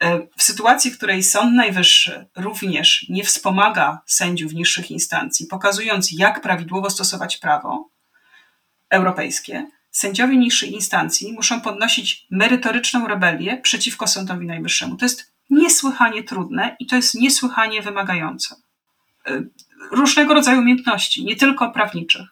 [0.00, 6.40] E, w sytuacji, w której Sąd Najwyższy również nie wspomaga sędziów niższych instancji, pokazując, jak
[6.40, 7.88] prawidłowo stosować prawo
[8.90, 14.96] europejskie, sędziowie niższej instancji muszą podnosić merytoryczną rebelię przeciwko Sądowi Najwyższemu.
[14.96, 18.54] To jest niesłychanie trudne i to jest niesłychanie wymagające
[19.92, 22.26] różnego rodzaju umiejętności, nie tylko prawniczych.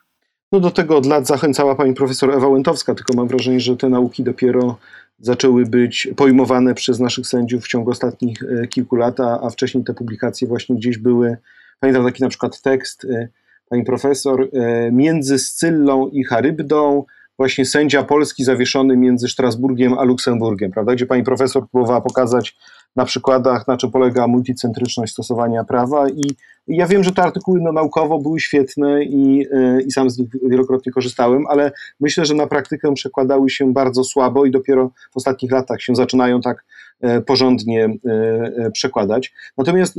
[0.52, 3.88] No do tego od lat zachęcała pani profesor Ewa Łętowska, tylko mam wrażenie, że te
[3.88, 4.78] nauki dopiero
[5.18, 9.94] zaczęły być pojmowane przez naszych sędziów w ciągu ostatnich e, kilku lat, a wcześniej te
[9.94, 11.36] publikacje właśnie gdzieś były.
[11.80, 13.28] Pamiętam taki na przykład tekst e,
[13.68, 17.04] pani profesor e, między Scyllą i Charybdą,
[17.38, 20.94] właśnie sędzia polski zawieszony między Strasburgiem a Luksemburgiem, prawda?
[20.94, 22.56] Gdzie pani profesor próbowała pokazać
[22.96, 26.22] na przykładach, na czym polega multicentryczność stosowania prawa i
[26.68, 30.28] ja wiem, że te artykuły no, naukowo były świetne i, e, i sam z nich
[30.42, 35.52] wielokrotnie korzystałem, ale myślę, że na praktykę przekładały się bardzo słabo i dopiero w ostatnich
[35.52, 36.64] latach się zaczynają tak
[37.00, 39.32] e, porządnie e, przekładać.
[39.58, 39.94] Natomiast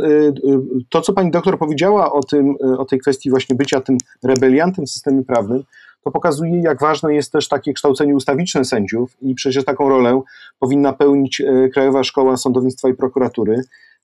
[0.90, 4.90] to, co pani doktor powiedziała o, tym, o tej kwestii właśnie bycia tym rebeliantem w
[4.90, 5.64] systemie prawnym,
[6.08, 10.22] to pokazuje, jak ważne jest też takie kształcenie ustawiczne sędziów i przecież taką rolę
[10.60, 13.62] powinna pełnić e, Krajowa Szkoła Sądownictwa i Prokuratury.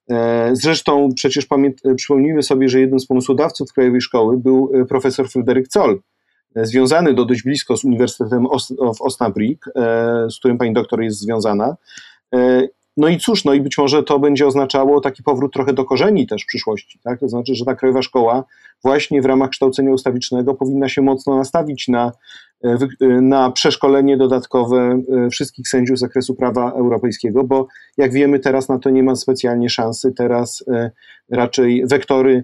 [0.10, 5.30] E, zresztą przecież pamię- przypomnijmy sobie, że jednym z pomysłodawców Krajowej Szkoły był e, profesor
[5.30, 6.00] Fryderyk Zoll,
[6.56, 8.48] związany do dość blisko z Uniwersytetem
[8.78, 9.58] w Osnabrück,
[10.30, 11.76] z którym pani doktor jest związana.
[12.98, 16.28] No i cóż, no i być może to będzie oznaczało taki powrót trochę do korzeni
[16.28, 17.20] też w przyszłości, tak?
[17.20, 18.44] To znaczy, że ta Krajowa Szkoła
[18.84, 22.12] właśnie w ramach kształcenia ustawicznego powinna się mocno nastawić na,
[22.64, 27.68] e, e, na przeszkolenie dodatkowe e, wszystkich sędziów z zakresu prawa europejskiego, bo
[27.98, 30.66] jak wiemy teraz na to nie ma specjalnie szansy, teraz
[31.30, 32.44] raczej wektory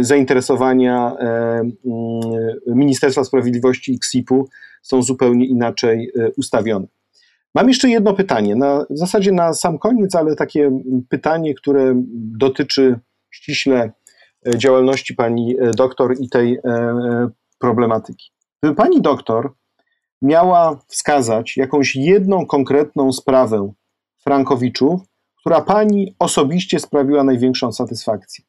[0.00, 1.16] zainteresowania
[2.66, 4.48] Ministerstwa Sprawiedliwości i KSIP-u
[4.82, 6.86] są zupełnie inaczej ustawione.
[7.56, 13.00] Mam jeszcze jedno pytanie, na, w zasadzie na sam koniec, ale takie pytanie, które dotyczy
[13.30, 13.92] ściśle
[14.46, 16.60] e, działalności pani e, doktor i tej e,
[17.58, 18.30] problematyki.
[18.62, 19.54] Gdyby pani doktor
[20.22, 23.72] miała wskazać jakąś jedną konkretną sprawę
[24.24, 25.00] Frankowiczów,
[25.40, 28.44] która pani osobiście sprawiła największą satysfakcję.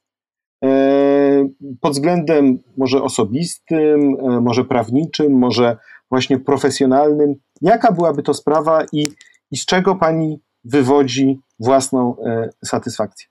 [1.82, 5.78] Pod względem może osobistym, może prawniczym, może
[6.10, 7.36] właśnie profesjonalnym.
[7.62, 9.08] Jaka byłaby to sprawa i,
[9.51, 13.28] i z czego pani wywodzi własną e, satysfakcję?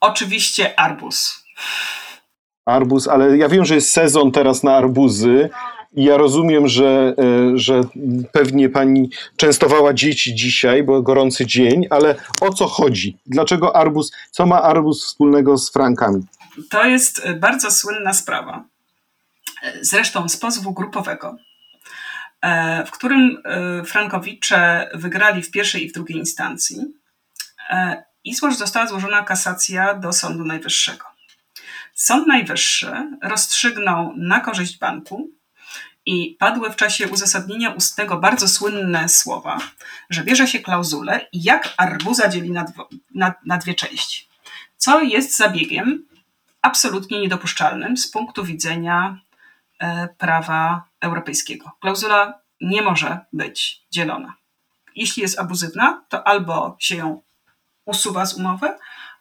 [0.00, 1.44] Oczywiście arbuz.
[2.66, 5.50] Arbuz, ale ja wiem, że jest sezon teraz na arbuzy.
[5.94, 7.80] I ja rozumiem, że, e, że
[8.32, 13.18] pewnie pani częstowała dzieci dzisiaj, bo gorący dzień, ale o co chodzi?
[13.26, 16.22] Dlaczego arbuz, co ma arbuz wspólnego z frankami?
[16.70, 18.64] To jest bardzo słynna sprawa.
[19.80, 21.36] Zresztą z pozwu grupowego.
[22.42, 26.78] E, w którym e, Frankowicze wygrali w pierwszej i w drugiej instancji
[27.70, 31.04] e, i została złożona kasacja do Sądu Najwyższego.
[31.94, 35.30] Sąd Najwyższy rozstrzygnął na korzyść banku
[36.06, 39.58] i padły w czasie uzasadnienia ustnego bardzo słynne słowa,
[40.10, 42.64] że bierze się klauzulę i jak arbuza dzieli na,
[43.14, 44.28] na, na dwie części,
[44.76, 46.06] co jest zabiegiem
[46.62, 49.18] absolutnie niedopuszczalnym z punktu widzenia
[50.18, 51.70] prawa europejskiego.
[51.80, 54.34] Klauzula nie może być dzielona.
[54.96, 57.22] Jeśli jest abuzywna, to albo się ją
[57.84, 58.68] usuwa z umowy,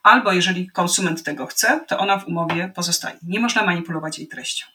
[0.04, 3.18] albo jeżeli konsument tego chce, to ona w umowie pozostaje.
[3.24, 4.66] Nie można manipulować jej treścią.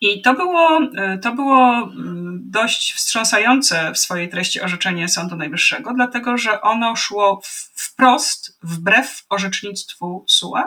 [0.00, 5.94] I to było, e, to było mm, dość wstrząsające w swojej treści orzeczenie Sądu Najwyższego,
[5.94, 7.40] dlatego że ono szło
[7.74, 10.62] wprost wbrew orzecznictwu SUE,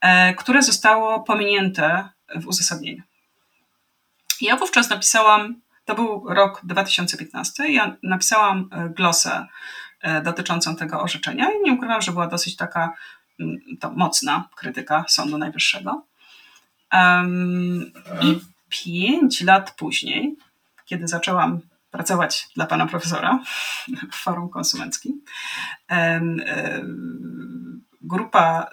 [0.00, 3.02] e, które zostało pominięte w uzasadnieniu.
[4.42, 9.46] Ja wówczas napisałam, to był rok 2015, ja napisałam e, glosę
[10.00, 12.92] e, dotyczącą tego orzeczenia i nie ukrywam, że była dosyć taka
[13.40, 16.06] mm, to mocna krytyka Sądu Najwyższego.
[18.22, 20.36] I pięć lat później,
[20.84, 23.38] kiedy zaczęłam pracować dla pana profesora
[24.12, 25.20] w forum konsumenckim,
[28.00, 28.70] grupa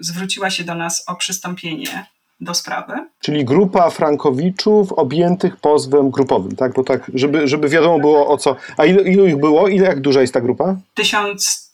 [0.00, 2.06] zwróciła się do nas o przystąpienie
[2.40, 2.92] do sprawy.
[3.20, 6.72] Czyli grupa frankowiczów objętych pozwem grupowym, tak?
[6.72, 8.56] Bo tak, żeby, żeby wiadomo było o co.
[8.76, 9.68] A ilu, ilu ich było?
[9.68, 10.76] Ile, jak duża jest ta grupa?
[10.94, 11.72] 1000,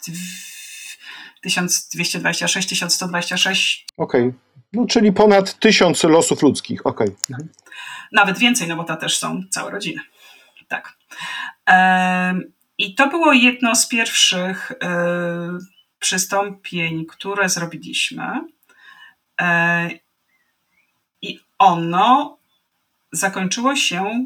[1.41, 3.85] 1226, 1126.
[3.97, 4.21] Okej.
[4.21, 4.33] Okay.
[4.73, 6.85] No, czyli ponad tysiąc losów ludzkich.
[6.85, 7.07] Okej.
[7.29, 7.47] Okay.
[8.11, 10.01] Nawet więcej, no bo to też są całe rodziny.
[10.67, 10.97] Tak.
[12.77, 15.57] I to było jedno z pierwszych e,
[15.99, 18.41] przystąpień, które zrobiliśmy.
[19.41, 19.89] E,
[21.61, 22.37] ono
[23.11, 24.25] zakończyło się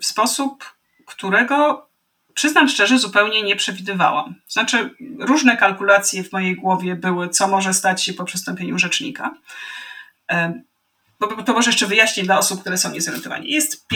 [0.00, 0.74] w sposób,
[1.06, 1.88] którego
[2.34, 4.34] przyznam szczerze, zupełnie nie przewidywałam.
[4.48, 9.34] Znaczy, różne kalkulacje w mojej głowie były, co może stać się po przystąpieniu rzecznika.
[11.46, 13.44] To może jeszcze wyjaśnić dla osób, które są niezorientowane.
[13.46, 13.86] Jest,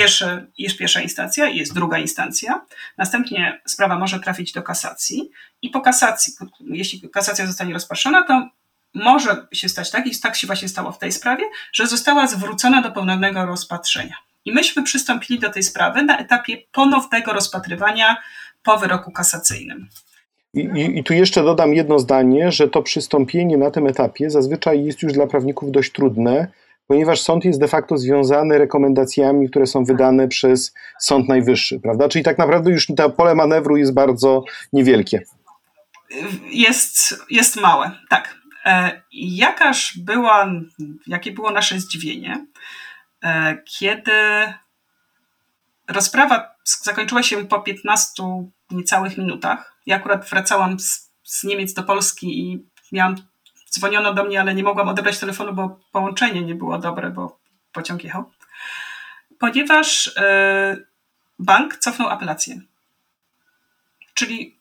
[0.59, 2.67] jest pierwsza instancja, jest druga instancja.
[2.99, 5.31] Następnie sprawa może trafić do kasacji
[5.63, 8.49] i po kasacji, jeśli kasacja zostanie rozpatrzona, to
[8.95, 12.83] może się stać tak, i tak się właśnie stało w tej sprawie, że została zwrócona
[12.83, 14.15] do ponownego rozpatrzenia.
[14.45, 18.17] I myśmy przystąpili do tej sprawy na etapie ponownego rozpatrywania
[18.63, 19.89] po wyroku kasacyjnym.
[20.55, 24.85] I, i, I, tu jeszcze dodam jedno zdanie, że to przystąpienie na tym etapie zazwyczaj
[24.85, 26.47] jest już dla prawników dość trudne,
[26.87, 32.09] ponieważ sąd jest de facto związany rekomendacjami, które są wydane przez Sąd Najwyższy, prawda?
[32.09, 35.23] Czyli tak naprawdę już to pole manewru jest bardzo niewielkie.
[36.51, 38.36] Jest, jest małe, tak.
[38.67, 40.51] E, jakaż była,
[41.07, 42.47] jakie było nasze zdziwienie,
[43.23, 44.13] e, kiedy
[45.89, 48.23] rozprawa zakończyła się po 15
[48.71, 49.77] niecałych minutach.
[49.87, 53.17] Ja akurat wracałam z, z Niemiec do Polski i miałam
[53.71, 57.39] dzwoniono do mnie, ale nie mogłam odebrać telefonu, bo połączenie nie było dobre, bo
[57.73, 58.31] pociąg jechał.
[59.39, 60.77] Ponieważ e,
[61.39, 62.61] bank cofnął apelację.
[64.15, 64.59] Czyli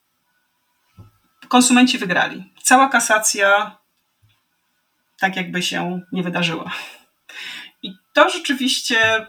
[1.47, 2.53] konsumenci wygrali.
[2.63, 3.77] Cała kasacja
[5.19, 6.71] tak jakby się nie wydarzyła.
[7.83, 9.27] I to rzeczywiście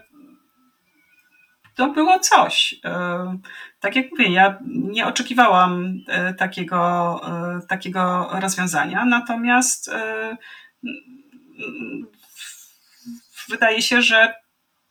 [1.76, 2.74] to było coś.
[2.84, 3.39] E,
[3.80, 9.91] tak jak mówię, ja nie oczekiwałam e, takiego, e, takiego rozwiązania, natomiast
[13.49, 14.34] wydaje się, że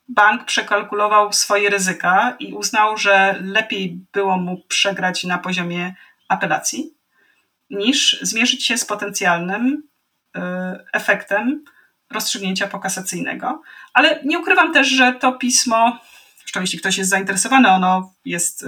[0.07, 5.95] bank przekalkulował swoje ryzyka i uznał, że lepiej było mu przegrać na poziomie
[6.27, 6.93] apelacji,
[7.69, 9.83] niż zmierzyć się z potencjalnym
[10.93, 11.63] efektem
[12.11, 13.61] rozstrzygnięcia pokasacyjnego.
[13.93, 15.99] Ale nie ukrywam też, że to pismo
[16.45, 18.67] Zresztą jeśli ktoś jest zainteresowany, ono jest, y,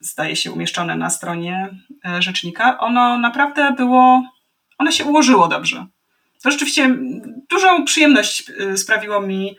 [0.00, 1.68] zdaje się, umieszczone na stronie
[2.06, 2.78] e, rzecznika.
[2.78, 4.22] Ono naprawdę było,
[4.78, 5.86] ono się ułożyło dobrze.
[6.42, 6.96] To rzeczywiście
[7.50, 9.56] dużą przyjemność y, sprawiło mi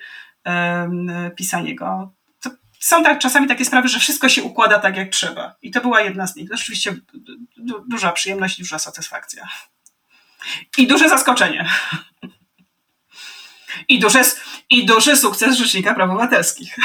[1.35, 2.11] pisanie go.
[2.79, 5.55] Są tak, czasami takie sprawy, że wszystko się układa tak, jak trzeba.
[5.61, 6.49] I to była jedna z nich.
[6.49, 6.95] To rzeczywiście
[7.87, 9.47] duża przyjemność i duża satysfakcja.
[10.77, 11.69] I duże zaskoczenie.
[13.89, 14.19] I duży,
[14.69, 16.75] I duży sukces Rzecznika Praw Obywatelskich.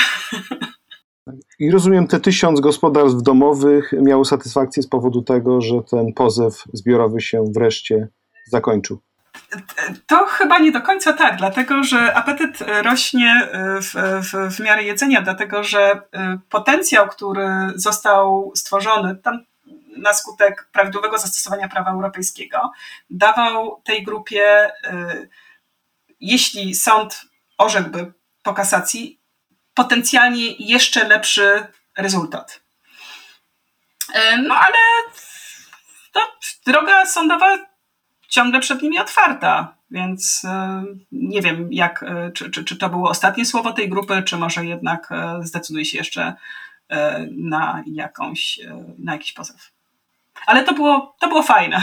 [1.59, 7.21] I rozumiem, te tysiąc gospodarstw domowych miało satysfakcję z powodu tego, że ten pozew zbiorowy
[7.21, 8.09] się wreszcie
[8.47, 9.01] zakończył.
[10.07, 13.49] To chyba nie do końca tak, dlatego że apetyt rośnie
[13.81, 16.19] w, w, w miarę jedzenia, dlatego że y,
[16.51, 19.45] potencjał, który został stworzony tam
[19.97, 22.72] na skutek prawidłowego zastosowania prawa europejskiego,
[23.11, 25.28] dawał tej grupie y,
[26.20, 27.22] jeśli sąd
[27.59, 29.20] orzekłby po kasacji,
[29.74, 31.66] potencjalnie jeszcze lepszy
[31.97, 32.61] rezultat.
[34.14, 34.78] E, no ale
[36.12, 36.20] to
[36.66, 37.59] droga sądowa
[38.28, 43.47] ciągle przed nimi otwarta, więc e, nie wiem, jak, czy, czy, czy to było ostatnie
[43.47, 45.09] słowo tej grupy, czy może jednak
[45.40, 46.34] zdecyduje się jeszcze
[47.30, 48.61] na, jakąś,
[48.99, 49.74] na jakiś pozew.
[50.47, 51.76] Ale to było, to było fajne.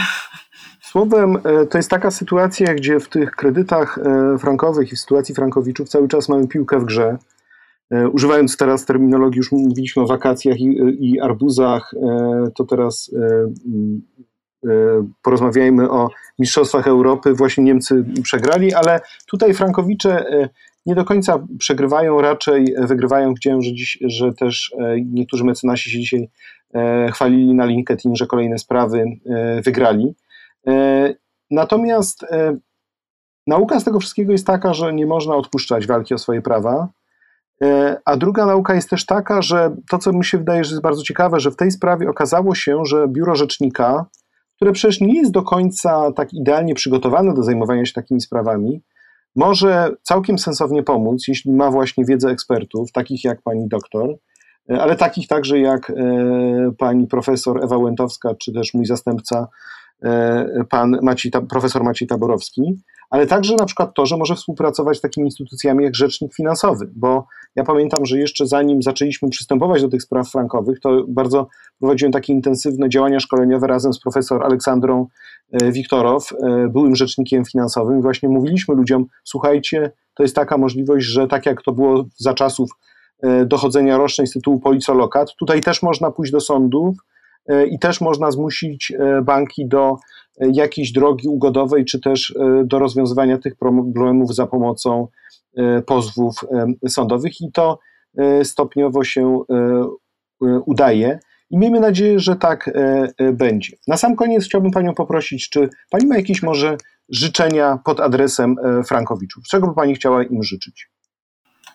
[0.92, 5.34] Słowem, e, to jest taka sytuacja, gdzie w tych kredytach e, frankowych i w sytuacji
[5.34, 7.18] frankowiczów cały czas mamy piłkę w grze.
[7.90, 11.94] E, używając teraz terminologii, już mówiliśmy o wakacjach i, i arbuzach,
[12.56, 13.10] to teraz
[15.22, 17.34] porozmawiajmy o Mistrzostwach Europy.
[17.34, 20.24] Właśnie Niemcy przegrali, ale tutaj Frankowicze
[20.86, 23.34] nie do końca przegrywają, raczej wygrywają.
[23.34, 24.74] Widziałem, że, że też
[25.04, 26.28] niektórzy mecenasi się dzisiaj
[27.12, 29.04] chwalili na LinkedIn, że kolejne sprawy
[29.64, 30.14] wygrali.
[30.66, 31.14] E,
[31.50, 32.56] natomiast e,
[33.46, 36.88] nauka z tego wszystkiego jest taka, że nie można odpuszczać walki o swoje prawa.
[37.62, 40.82] E, a druga nauka jest też taka, że to, co mi się wydaje, że jest
[40.82, 44.06] bardzo ciekawe, że w tej sprawie okazało się, że biuro rzecznika,
[44.56, 48.82] które przecież nie jest do końca tak idealnie przygotowane do zajmowania się takimi sprawami,
[49.36, 54.16] może całkiem sensownie pomóc, jeśli ma właśnie wiedzę ekspertów, takich jak pani doktor,
[54.68, 55.92] ale takich także jak
[56.78, 59.48] pani profesor Ewa Łętowska, czy też mój zastępca
[60.04, 62.62] E, pan Maciej, profesor Maciej Taborowski,
[63.10, 67.26] ale także na przykład to, że może współpracować z takimi instytucjami jak Rzecznik Finansowy, bo
[67.56, 71.48] ja pamiętam, że jeszcze zanim zaczęliśmy przystępować do tych spraw frankowych, to bardzo
[71.78, 75.06] prowadziłem takie intensywne działania szkoleniowe razem z profesor Aleksandrą
[75.52, 77.98] e, Wiktorow, e, byłym rzecznikiem finansowym.
[77.98, 82.34] I właśnie mówiliśmy ludziom, słuchajcie, to jest taka możliwość, że tak jak to było za
[82.34, 82.70] czasów
[83.46, 86.96] dochodzenia roszczeń z tytułu policolokat, tutaj też można pójść do sądów,
[87.48, 89.96] E, i też można zmusić e, banki do
[90.40, 95.08] e, jakiejś drogi ugodowej, czy też do rozwiązywania tych problemów za pomocą
[95.86, 96.34] pozwów
[96.88, 97.78] sądowych i to
[98.44, 99.38] stopniowo się
[100.66, 101.18] udaje.
[101.50, 102.70] I miejmy nadzieję, że tak
[103.32, 103.76] będzie.
[103.88, 106.76] Na sam koniec chciałbym Panią poprosić, czy Pani ma jakieś może
[107.08, 108.56] życzenia pod adresem
[108.86, 109.44] Frankowiczów?
[109.50, 110.90] Czego by Pani chciała im życzyć?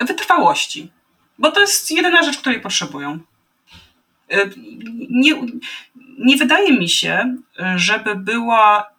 [0.08, 0.92] Wytrwałości,
[1.40, 3.20] bo to jest jedyna rzecz, której potrzebują.
[5.10, 5.42] Nie,
[6.20, 7.36] nie wydaje mi się,
[7.76, 8.90] żeby była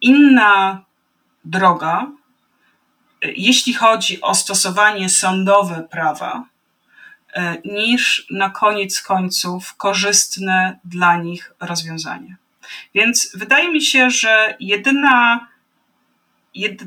[0.00, 0.84] inna
[1.44, 2.06] droga,
[3.22, 6.44] jeśli chodzi o stosowanie sądowe prawa,
[7.64, 12.36] niż na koniec końców korzystne dla nich rozwiązanie.
[12.94, 15.48] Więc wydaje mi się, że jedyna,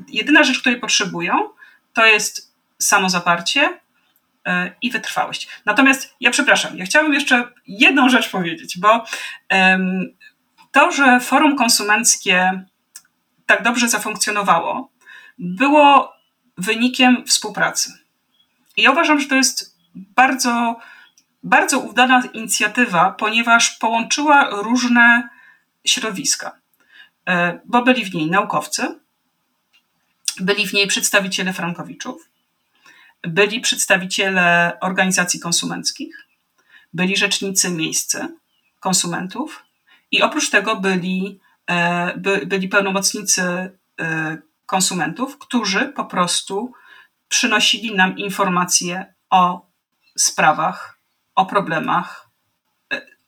[0.07, 1.49] jedyna rzecz, której potrzebują,
[1.93, 3.79] to jest samozaparcie
[4.81, 5.47] i wytrwałość.
[5.65, 9.05] Natomiast ja przepraszam, ja chciałabym jeszcze jedną rzecz powiedzieć, bo
[10.71, 12.65] to, że forum konsumenckie
[13.45, 14.91] tak dobrze zafunkcjonowało,
[15.37, 16.13] było
[16.57, 17.93] wynikiem współpracy.
[18.77, 20.79] I ja uważam, że to jest bardzo,
[21.43, 25.29] bardzo udana inicjatywa, ponieważ połączyła różne
[25.85, 26.51] środowiska.
[27.27, 28.99] E, bo byli w niej naukowcy,
[30.39, 32.29] byli w niej przedstawiciele frankowiczów,
[33.23, 36.27] byli przedstawiciele organizacji konsumenckich,
[36.93, 38.37] byli rzecznicy miejscy
[38.79, 39.65] konsumentów
[40.11, 43.41] i oprócz tego byli, e, by, byli pełnomocnicy
[43.99, 46.73] e, konsumentów, którzy po prostu
[47.27, 49.65] przynosili nam informacje o
[50.17, 50.99] sprawach,
[51.35, 52.29] o problemach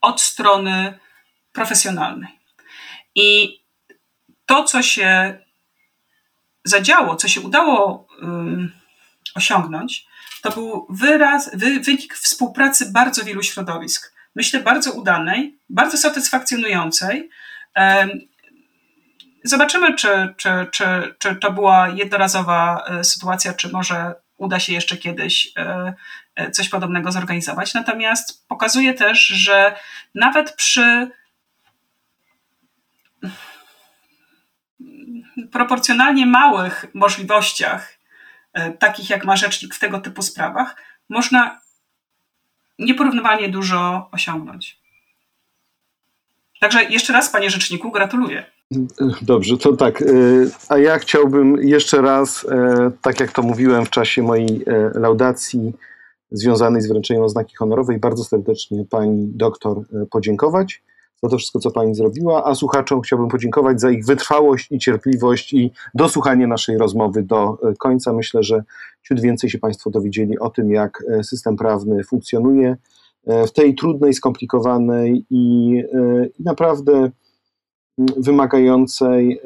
[0.00, 0.98] od strony
[1.52, 2.38] profesjonalnej.
[3.14, 3.58] I
[4.46, 5.38] to, co się
[6.64, 8.08] zadziało, co się udało
[9.36, 10.06] osiągnąć,
[10.42, 14.16] to był wyraz, wy, wynik współpracy bardzo wielu środowisk.
[14.34, 17.30] Myślę, bardzo udanej, bardzo satysfakcjonującej.
[19.44, 24.96] Zobaczymy, czy, czy, czy, czy to była jednorazowa e, sytuacja, czy może uda się jeszcze
[24.96, 25.94] kiedyś e,
[26.34, 27.74] e, coś podobnego zorganizować.
[27.74, 29.76] Natomiast pokazuje też, że
[30.14, 31.10] nawet przy
[35.52, 37.95] proporcjonalnie małych możliwościach,
[38.78, 40.76] takich jak ma rzecznik w tego typu sprawach,
[41.08, 41.60] można
[42.78, 44.80] nieporównywalnie dużo osiągnąć.
[46.60, 48.44] Także jeszcze raz, panie rzeczniku, gratuluję.
[49.22, 50.02] Dobrze, to tak.
[50.02, 50.06] E,
[50.68, 55.72] a ja chciałbym jeszcze raz, e, tak jak to mówiłem w czasie mojej laudacji
[56.30, 60.82] związanej z wręczeniem oznaki honorowej, bardzo serdecznie pani doktor podziękować
[61.22, 65.52] za to wszystko, co Pani zrobiła, a słuchaczom chciałbym podziękować za ich wytrwałość i cierpliwość
[65.52, 68.12] i dosłuchanie naszej rozmowy do e, końca.
[68.12, 68.64] Myślę, że
[69.02, 72.76] ciut więcej się Państwo dowiedzieli o tym, jak e, system prawny funkcjonuje
[73.26, 75.82] e, w tej trudnej, skomplikowanej i,
[76.40, 77.10] naprawdę
[78.16, 79.40] wymagającej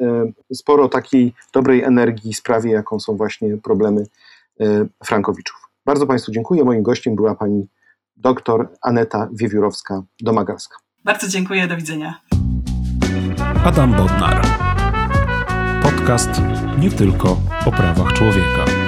[0.53, 4.05] sporo takiej dobrej energii sprawie, jaką są właśnie problemy
[5.05, 5.69] Frankowiczów.
[5.85, 6.63] Bardzo Państwu dziękuję.
[6.63, 7.67] Moim gościem była pani
[8.17, 10.90] dr Aneta Wiewiórowska-Domagalska.
[11.03, 12.21] Bardzo dziękuję, do widzenia.
[13.65, 14.41] Adam Bodnar.
[15.83, 16.41] Podcast
[16.79, 18.80] nie tylko o prawach człowieka.